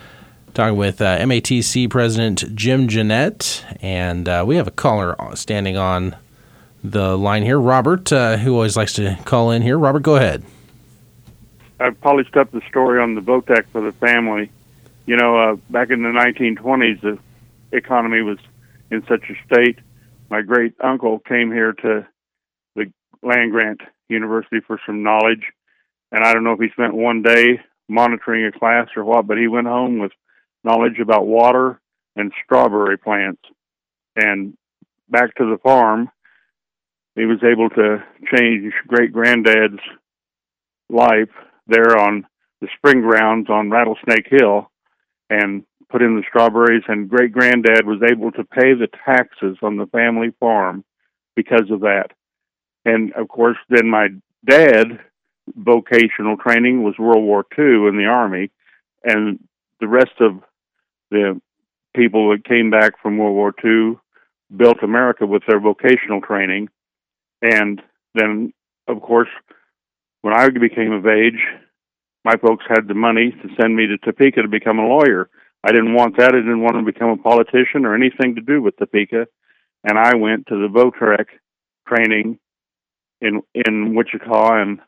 [0.61, 6.15] Talking with uh, MATC President Jim Genandt, and uh, we have a caller standing on
[6.85, 9.79] the line here, Robert, uh, who always likes to call in here.
[9.79, 10.45] Robert, go ahead.
[11.81, 14.51] I polished up the story on the VOTEC for the family.
[15.07, 17.19] You know, uh, back in the 1920s, the
[17.73, 18.37] economy was
[18.91, 19.79] in such a state.
[20.29, 22.07] My great uncle came here to
[22.77, 22.93] the
[23.23, 25.45] land grant university for some knowledge,
[26.13, 29.39] and I don't know if he spent one day monitoring a class or what, but
[29.39, 30.13] he went home with
[30.65, 31.81] knowledge about water
[32.17, 33.43] and strawberry plants.
[34.17, 34.57] And
[35.09, 36.11] back to the farm,
[37.15, 38.03] he was able to
[38.35, 39.81] change great granddad's
[40.89, 41.31] life
[41.67, 42.27] there on
[42.61, 44.71] the spring grounds on Rattlesnake Hill
[45.29, 49.77] and put in the strawberries and great granddad was able to pay the taxes on
[49.77, 50.85] the family farm
[51.35, 52.09] because of that.
[52.85, 54.09] And of course then my
[54.45, 55.01] dad
[55.57, 58.51] vocational training was World War II in the army
[59.05, 59.41] and
[59.81, 60.43] the rest of
[61.11, 61.41] the
[61.95, 63.99] people that came back from World War II
[64.57, 66.69] built America with their vocational training
[67.43, 67.81] and
[68.15, 68.53] then
[68.89, 69.29] of course
[70.23, 71.41] when I became of age,
[72.25, 75.31] my folks had the money to send me to Topeka to become a lawyer.
[75.65, 76.35] I didn't want that.
[76.35, 79.27] I didn't want to become a politician or anything to do with Topeka.
[79.85, 81.27] And I went to the VOTREC
[81.89, 82.39] training
[83.21, 84.81] in in Wichita and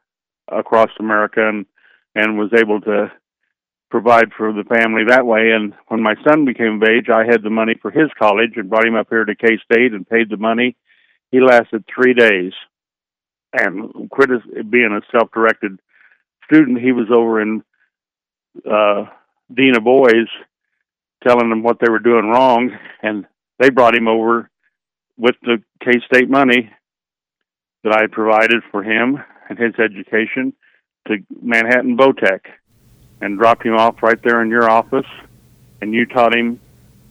[0.49, 1.67] across America and
[2.15, 3.11] and was able to
[3.93, 5.51] provide for the family that way.
[5.53, 8.71] And when my son became of age, I had the money for his college and
[8.71, 10.77] brought him up here to K State and paid the money.
[11.31, 12.53] He lasted three days
[13.53, 15.79] and quit as being a self-directed
[16.47, 16.81] student.
[16.81, 17.63] He was over in
[18.65, 19.05] uh,
[19.55, 20.29] Dean of Boys,
[21.23, 22.71] telling them what they were doing wrong,
[23.03, 23.27] and
[23.59, 24.49] they brought him over
[25.19, 26.71] with the K State money
[27.85, 29.19] that I provided for him
[29.51, 30.55] and his education
[31.09, 32.41] to Manhattan Votech,
[33.23, 35.07] and dropped him off right there in your office,
[35.81, 36.61] and you taught him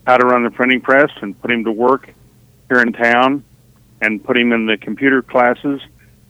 [0.05, 2.13] how to run the printing press and put him to work
[2.69, 3.43] here in town,
[4.01, 5.81] and put him in the computer classes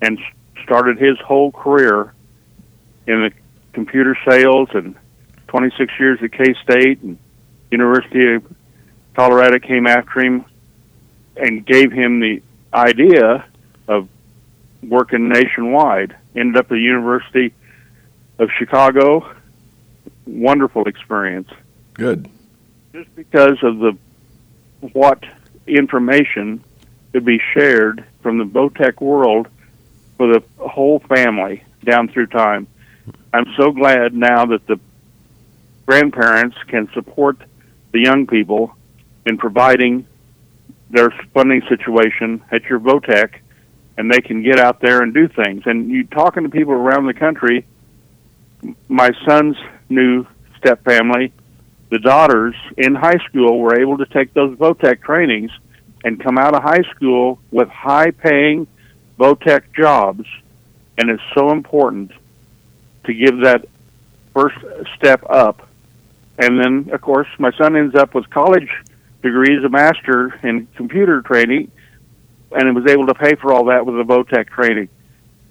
[0.01, 0.19] and
[0.63, 2.13] started his whole career
[3.07, 3.31] in the
[3.73, 4.95] computer sales and
[5.47, 7.17] 26 years at K State and
[7.71, 8.43] University of
[9.15, 10.45] Colorado came after him
[11.35, 12.41] and gave him the
[12.73, 13.45] idea
[13.87, 14.07] of
[14.83, 16.15] working nationwide.
[16.35, 17.53] Ended up at the University
[18.39, 19.33] of Chicago.
[20.25, 21.49] Wonderful experience.
[21.93, 22.29] Good.
[22.93, 23.97] Just because of the
[24.93, 25.23] what
[25.67, 26.63] information
[27.11, 29.47] could be shared from the Votech world
[30.17, 32.67] for the whole family down through time.
[33.33, 34.79] I'm so glad now that the
[35.85, 37.37] grandparents can support
[37.91, 38.75] the young people
[39.25, 40.05] in providing
[40.89, 43.35] their funding situation at your Votech,
[43.97, 45.63] and they can get out there and do things.
[45.65, 47.65] And you talking to people around the country.
[48.87, 49.57] My son's
[49.91, 50.25] new
[50.57, 51.33] step family,
[51.89, 55.51] the daughters in high school were able to take those Votech trainings
[56.03, 58.65] and come out of high school with high-paying
[59.19, 60.25] Votech jobs,
[60.97, 62.11] and it's so important
[63.03, 63.67] to give that
[64.33, 64.57] first
[64.95, 65.67] step up.
[66.39, 68.69] And then, of course, my son ends up with college
[69.21, 71.71] degrees, a master in computer training,
[72.51, 74.89] and was able to pay for all that with the Votech training.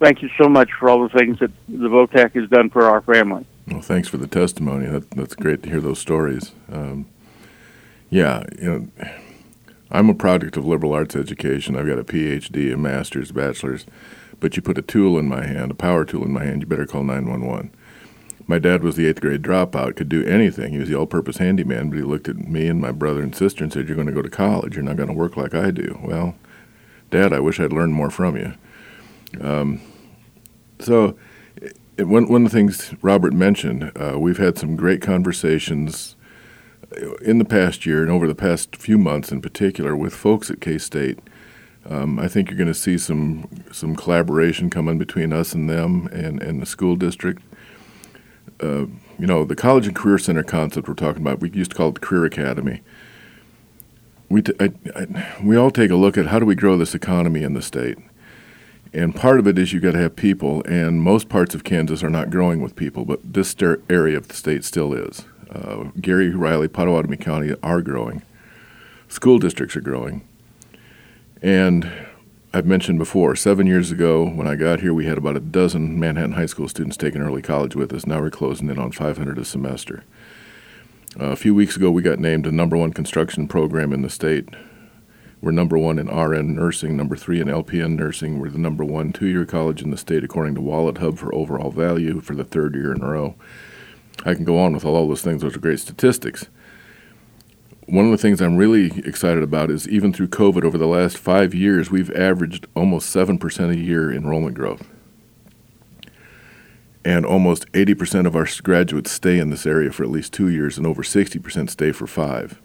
[0.00, 3.02] Thank you so much for all the things that the Votech has done for our
[3.02, 3.46] family.
[3.70, 4.86] Well, thanks for the testimony.
[4.86, 6.52] That, that's great to hear those stories.
[6.72, 7.06] Um,
[8.10, 8.68] yeah, you
[8.98, 9.08] know,
[9.90, 11.76] I'm a product of liberal arts education.
[11.76, 13.86] I've got a PhD, a master's, bachelor's.
[14.40, 16.66] But you put a tool in my hand, a power tool in my hand, you
[16.66, 17.70] better call 911.
[18.46, 20.72] My dad was the eighth grade dropout, could do anything.
[20.72, 23.36] He was the all purpose handyman, but he looked at me and my brother and
[23.36, 24.74] sister and said, You're going to go to college.
[24.74, 26.00] You're not going to work like I do.
[26.02, 26.34] Well,
[27.10, 28.54] Dad, I wish I'd learned more from you.
[29.40, 29.80] Um,
[30.80, 31.16] so,
[32.03, 36.16] one, one of the things Robert mentioned, uh, we've had some great conversations
[37.22, 40.61] in the past year and over the past few months in particular with folks at
[40.61, 41.18] K State.
[41.88, 46.09] Um, I think you're going to see some some collaboration coming between us and them
[46.12, 47.42] and, and the school district.
[48.61, 48.86] Uh,
[49.18, 51.88] you know, the College and Career Center concept we're talking about, we used to call
[51.88, 52.82] it the Career Academy.
[54.28, 56.94] We, t- I, I, we all take a look at how do we grow this
[56.94, 57.98] economy in the state.
[58.93, 62.03] And part of it is you got to have people, and most parts of Kansas
[62.03, 63.55] are not growing with people, but this
[63.88, 65.24] area of the state still is.
[65.49, 68.22] Uh, Geary, Riley, Pottawatomie County are growing.
[69.09, 70.22] School districts are growing.
[71.43, 71.91] And
[72.53, 75.99] I've mentioned before, seven years ago when I got here, we had about a dozen
[75.99, 78.07] Manhattan High School students taking early college with us.
[78.07, 80.05] Now we're closing in on 500 a semester.
[81.18, 84.11] Uh, a few weeks ago, we got named the number one construction program in the
[84.11, 84.49] state.
[85.43, 88.38] We're number one in RN nursing, number three in LPN nursing.
[88.38, 91.70] We're the number one two year college in the state according to WalletHub, for overall
[91.70, 93.34] value for the third year in a row.
[94.26, 95.41] I can go on with all those things.
[95.41, 96.47] Those are great statistics.
[97.86, 101.16] One of the things I'm really excited about is even through COVID over the last
[101.16, 104.86] five years, we've averaged almost 7% a year enrollment growth.
[107.03, 110.76] And almost 80% of our graduates stay in this area for at least two years,
[110.76, 112.61] and over 60% stay for five.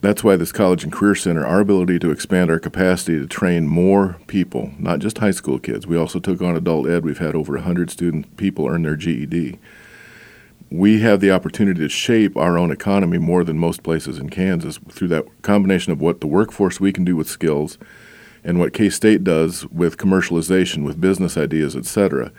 [0.00, 3.66] That's why this College and Career Center, our ability to expand our capacity to train
[3.66, 5.86] more people, not just high school kids.
[5.86, 7.04] We also took on adult ed.
[7.04, 9.58] We've had over 100 student people earn their GED
[10.70, 14.78] we have the opportunity to shape our own economy more than most places in Kansas
[14.90, 17.78] through that combination of what the workforce we can do with skills
[18.44, 22.30] and what K State does with commercialization, with business ideas, et cetera.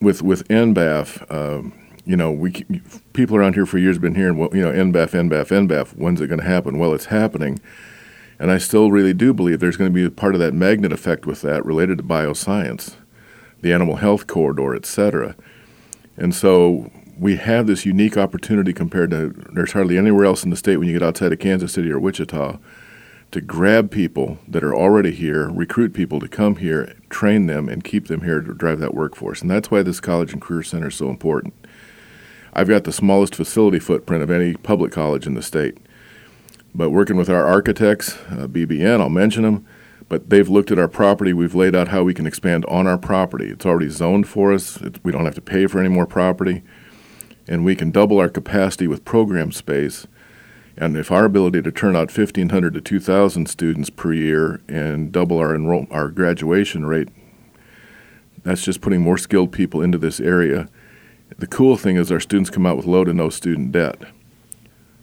[0.00, 1.72] With with NBAF, um,
[2.04, 2.64] you know, we
[3.12, 5.96] people around here for years have been hearing, well, you know, NBAF, NBAF, NBAF.
[5.96, 6.78] When's it going to happen?
[6.78, 7.60] Well, it's happening,
[8.38, 10.92] and I still really do believe there's going to be a part of that magnet
[10.92, 12.96] effect with that related to bioscience,
[13.60, 15.36] the animal health corridor, et cetera.
[16.16, 20.56] And so we have this unique opportunity compared to there's hardly anywhere else in the
[20.56, 22.58] state when you get outside of Kansas City or Wichita
[23.30, 27.84] to grab people that are already here, recruit people to come here, train them, and
[27.84, 29.40] keep them here to drive that workforce.
[29.40, 31.54] And that's why this college and career center is so important.
[32.52, 35.78] I've got the smallest facility footprint of any public college in the state.
[36.74, 39.66] But working with our architects, uh, BBN, I'll mention them,
[40.08, 41.32] but they've looked at our property.
[41.32, 43.48] We've laid out how we can expand on our property.
[43.50, 44.76] It's already zoned for us.
[44.80, 46.62] It, we don't have to pay for any more property
[47.50, 50.06] and we can double our capacity with program space.
[50.76, 55.38] And if our ability to turn out 1,500 to 2,000 students per year and double
[55.38, 57.08] our enroll our graduation rate,
[58.44, 60.68] that's just putting more skilled people into this area.
[61.38, 63.98] The cool thing is our students come out with low to no student debt.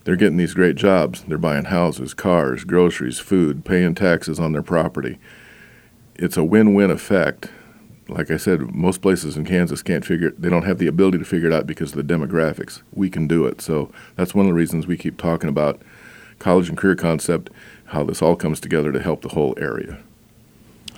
[0.04, 1.22] They're getting these great jobs.
[1.22, 5.18] They're buying houses, cars, groceries, food, paying taxes on their property.
[6.14, 7.50] It's a win-win effect
[8.08, 10.40] like I said, most places in Kansas can't figure it.
[10.40, 12.82] they don't have the ability to figure it out because of the demographics.
[12.92, 13.60] We can do it.
[13.60, 15.80] So that's one of the reasons we keep talking about
[16.38, 17.50] college and career concept,
[17.86, 19.98] how this all comes together to help the whole area.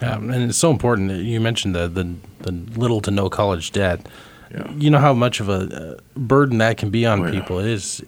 [0.01, 1.11] Yeah, and it's so important.
[1.11, 4.07] You mentioned the the, the little to no college debt.
[4.51, 4.71] Yeah.
[4.73, 7.31] You know how much of a burden that can be on oh, yeah.
[7.31, 7.59] people.
[7.61, 8.03] It is.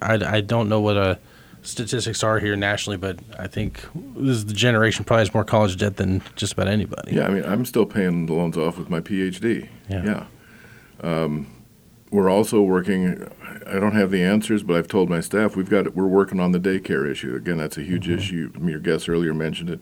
[0.00, 1.18] I, I don't know what a
[1.62, 3.80] statistics are here nationally, but I think
[4.16, 7.16] this is the generation probably has more college debt than just about anybody.
[7.16, 9.68] Yeah, I mean, I'm still paying the loans off with my PhD.
[9.88, 10.04] Yeah.
[10.04, 10.26] yeah.
[11.00, 11.46] Um,
[12.10, 13.30] we're also working.
[13.66, 15.94] I don't have the answers, but I've told my staff we've got.
[15.94, 17.34] We're working on the daycare issue.
[17.34, 18.18] Again, that's a huge mm-hmm.
[18.18, 18.52] issue.
[18.62, 19.80] Your guest earlier mentioned it.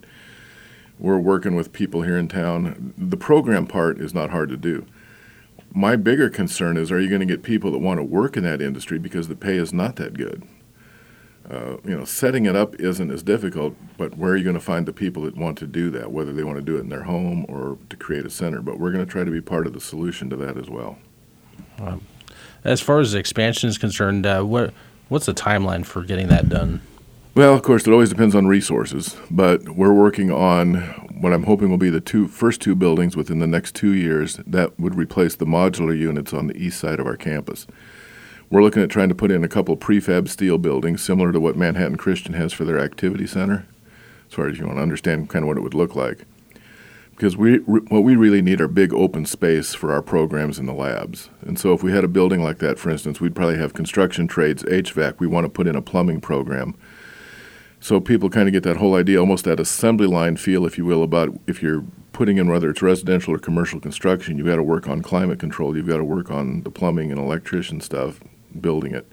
[0.98, 2.94] We're working with people here in town.
[2.96, 4.86] The program part is not hard to do.
[5.76, 8.42] My bigger concern is: Are you going to get people that want to work in
[8.44, 10.42] that industry because the pay is not that good?
[11.50, 14.60] uh, you know, setting it up isn't as difficult, but where are you going to
[14.60, 16.88] find the people that want to do that, whether they want to do it in
[16.88, 18.60] their home or to create a center?
[18.60, 20.98] But we're going to try to be part of the solution to that as well.
[21.78, 22.02] Um,
[22.64, 24.74] as far as expansion is concerned, uh, what
[25.08, 26.82] what's the timeline for getting that done?
[27.36, 30.76] Well, of course, it always depends on resources, but we're working on
[31.20, 34.36] what I'm hoping will be the two first two buildings within the next two years
[34.46, 37.66] that would replace the modular units on the east side of our campus.
[38.48, 41.58] We're looking at trying to put in a couple prefab steel buildings similar to what
[41.58, 43.66] Manhattan Christian has for their activity center,
[44.28, 46.24] as far as you want to understand kind of what it would look like.
[47.10, 50.72] Because we, what we really need are big open space for our programs in the
[50.72, 51.28] labs.
[51.42, 54.26] And so if we had a building like that, for instance, we'd probably have construction
[54.26, 55.20] trades, HVAC.
[55.20, 56.74] We want to put in a plumbing program.
[57.86, 60.84] So people kind of get that whole idea, almost that assembly line feel, if you
[60.84, 64.62] will, about if you're putting in whether it's residential or commercial construction, you've got to
[64.64, 68.18] work on climate control, you've got to work on the plumbing and electrician stuff,
[68.60, 69.06] building it.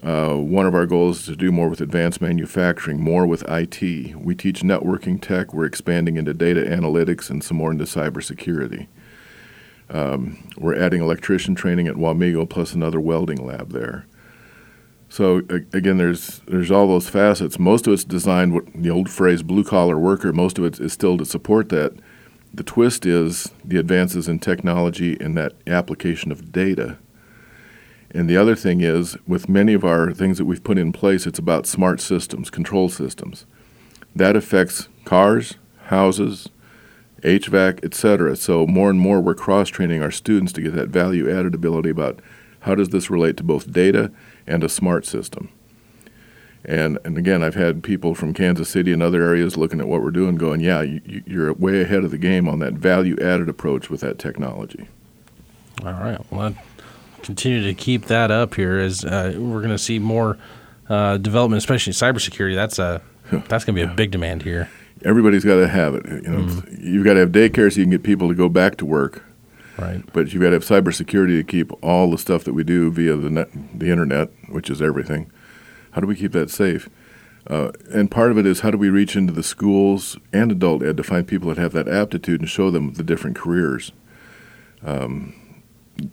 [0.00, 4.14] Uh, one of our goals is to do more with advanced manufacturing, more with IT.
[4.14, 5.52] We teach networking tech.
[5.52, 8.86] We're expanding into data analytics and some more into cybersecurity.
[9.90, 14.06] Um, we're adding electrician training at Wamego, plus another welding lab there.
[15.08, 15.38] So
[15.72, 17.58] again, there's there's all those facets.
[17.58, 21.16] Most of it's designed, the old phrase "blue collar worker." Most of it is still
[21.18, 21.94] to support that.
[22.52, 26.98] The twist is the advances in technology and that application of data
[28.16, 31.26] and the other thing is, with many of our things that we've put in place,
[31.26, 33.44] it's about smart systems, control systems.
[34.14, 35.56] That affects cars,
[35.88, 36.48] houses,
[37.22, 38.36] HVAC, etc.
[38.36, 41.90] So more and more we're cross training our students to get that value added ability
[41.90, 42.20] about
[42.60, 44.10] how does this relate to both data
[44.46, 45.50] and a smart system.
[46.64, 50.02] And, and again, I've had people from Kansas City and other areas looking at what
[50.02, 53.48] we're doing, going, "Yeah, you, you're way ahead of the game on that value added
[53.48, 54.88] approach with that technology."
[55.84, 56.20] All right.
[56.32, 56.56] Well,
[57.22, 60.38] continue to keep that up here as uh, we're going to see more
[60.88, 62.56] uh, development, especially in cybersecurity.
[62.56, 64.68] That's a that's going to be a big demand here.
[65.04, 66.06] Everybody's got to have it.
[66.06, 66.84] You know, mm.
[66.84, 69.24] you've got to have daycare so you can get people to go back to work.
[69.78, 70.02] Right.
[70.12, 73.16] But you've got to have cybersecurity to keep all the stuff that we do via
[73.16, 73.48] the net,
[73.78, 75.30] the internet, which is everything.
[75.92, 76.88] How do we keep that safe?
[77.48, 80.82] Uh, and part of it is how do we reach into the schools and adult
[80.82, 83.92] ed to find people that have that aptitude and show them the different careers.
[84.82, 85.62] Um,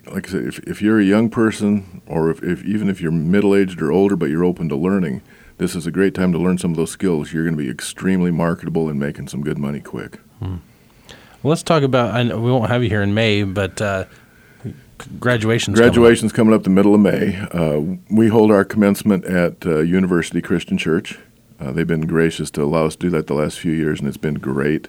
[0.06, 3.12] like I said, if, if you're a young person, or if, if even if you're
[3.12, 5.22] middle aged or older, but you're open to learning,
[5.58, 7.34] this is a great time to learn some of those skills.
[7.34, 10.20] You're going to be extremely marketable and making some good money quick.
[10.40, 10.58] Hmm.
[11.44, 12.16] Well, let's talk about.
[12.16, 14.06] I know we won't have you here in May, but uh,
[15.20, 16.62] graduation's graduation's coming up.
[16.62, 17.36] coming up the middle of May.
[17.52, 21.20] Uh, we hold our commencement at uh, University Christian Church.
[21.60, 24.08] Uh, they've been gracious to allow us to do that the last few years, and
[24.08, 24.88] it's been great.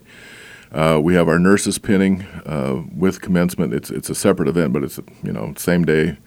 [0.70, 3.74] Uh, we have our nurses pinning uh, with commencement.
[3.74, 6.18] It's it's a separate event, but it's you know same day,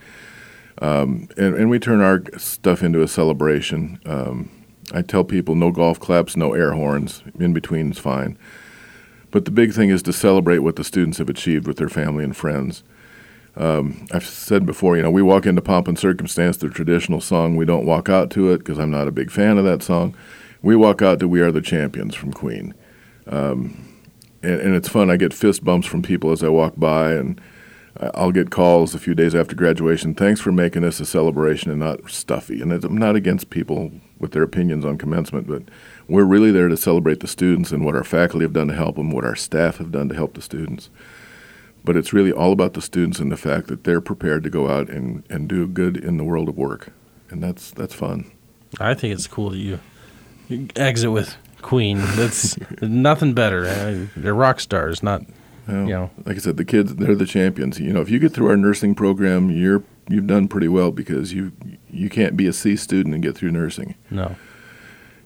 [0.82, 3.98] um, and and we turn our stuff into a celebration.
[4.06, 4.50] Um,
[4.94, 7.24] I tell people no golf claps, no air horns.
[7.40, 8.38] In between is fine,
[9.32, 12.24] but the big thing is to celebrate what the students have achieved with their family
[12.24, 12.84] and friends.
[13.56, 17.56] Um, I've said before, you know, we walk into Pomp and Circumstance, the traditional song.
[17.56, 20.16] We don't walk out to it because I'm not a big fan of that song.
[20.62, 22.74] We walk out to "We Are the Champions" from Queen.
[23.26, 23.84] Um,
[24.44, 25.10] and, and it's fun.
[25.10, 27.42] I get fist bumps from people as I walk by, and
[28.14, 30.14] I'll get calls a few days after graduation.
[30.14, 32.62] Thanks for making this a celebration and not stuffy.
[32.62, 35.64] And I'm not against people with their opinions on commencement, but
[36.08, 38.95] we're really there to celebrate the students and what our faculty have done to help
[38.95, 40.89] them, what our staff have done to help the students.
[41.84, 44.70] But it's really all about the students and the fact that they're prepared to go
[44.70, 46.91] out and, and do good in the world of work.
[47.30, 48.32] And that's that's fun.
[48.80, 49.80] I think it's cool that you,
[50.47, 51.97] you exit with Queen.
[51.97, 54.08] That's nothing better.
[54.16, 55.24] they're rock stars, not
[55.68, 56.12] well, you know.
[56.26, 57.80] Like I said, the kids they're the champions.
[57.80, 61.34] You know, if you get through our nursing program, you're you've done pretty well because
[61.34, 61.51] you
[61.89, 63.95] you can't be a C student and get through nursing.
[64.10, 64.36] No.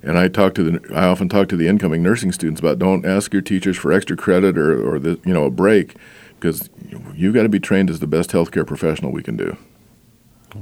[0.04, 3.06] And I talk to the I often talk to the incoming nursing students about don't
[3.06, 5.96] ask your teachers for extra credit or or the you know a break
[6.40, 6.70] because
[7.14, 9.56] you've got to be trained as the best healthcare professional we can do.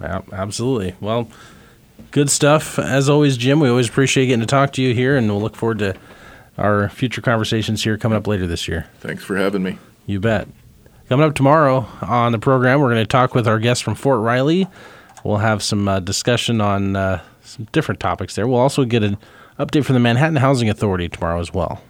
[0.01, 0.95] Absolutely.
[0.99, 1.29] Well,
[2.11, 2.77] good stuff.
[2.77, 5.55] As always, Jim, we always appreciate getting to talk to you here, and we'll look
[5.55, 5.95] forward to
[6.57, 8.87] our future conversations here coming up later this year.
[8.99, 9.77] Thanks for having me.
[10.05, 10.47] You bet.
[11.07, 14.19] Coming up tomorrow on the program, we're going to talk with our guest from Fort
[14.19, 14.67] Riley.
[15.23, 18.47] We'll have some uh, discussion on uh, some different topics there.
[18.47, 19.17] We'll also get an
[19.59, 21.81] update from the Manhattan Housing Authority tomorrow as well.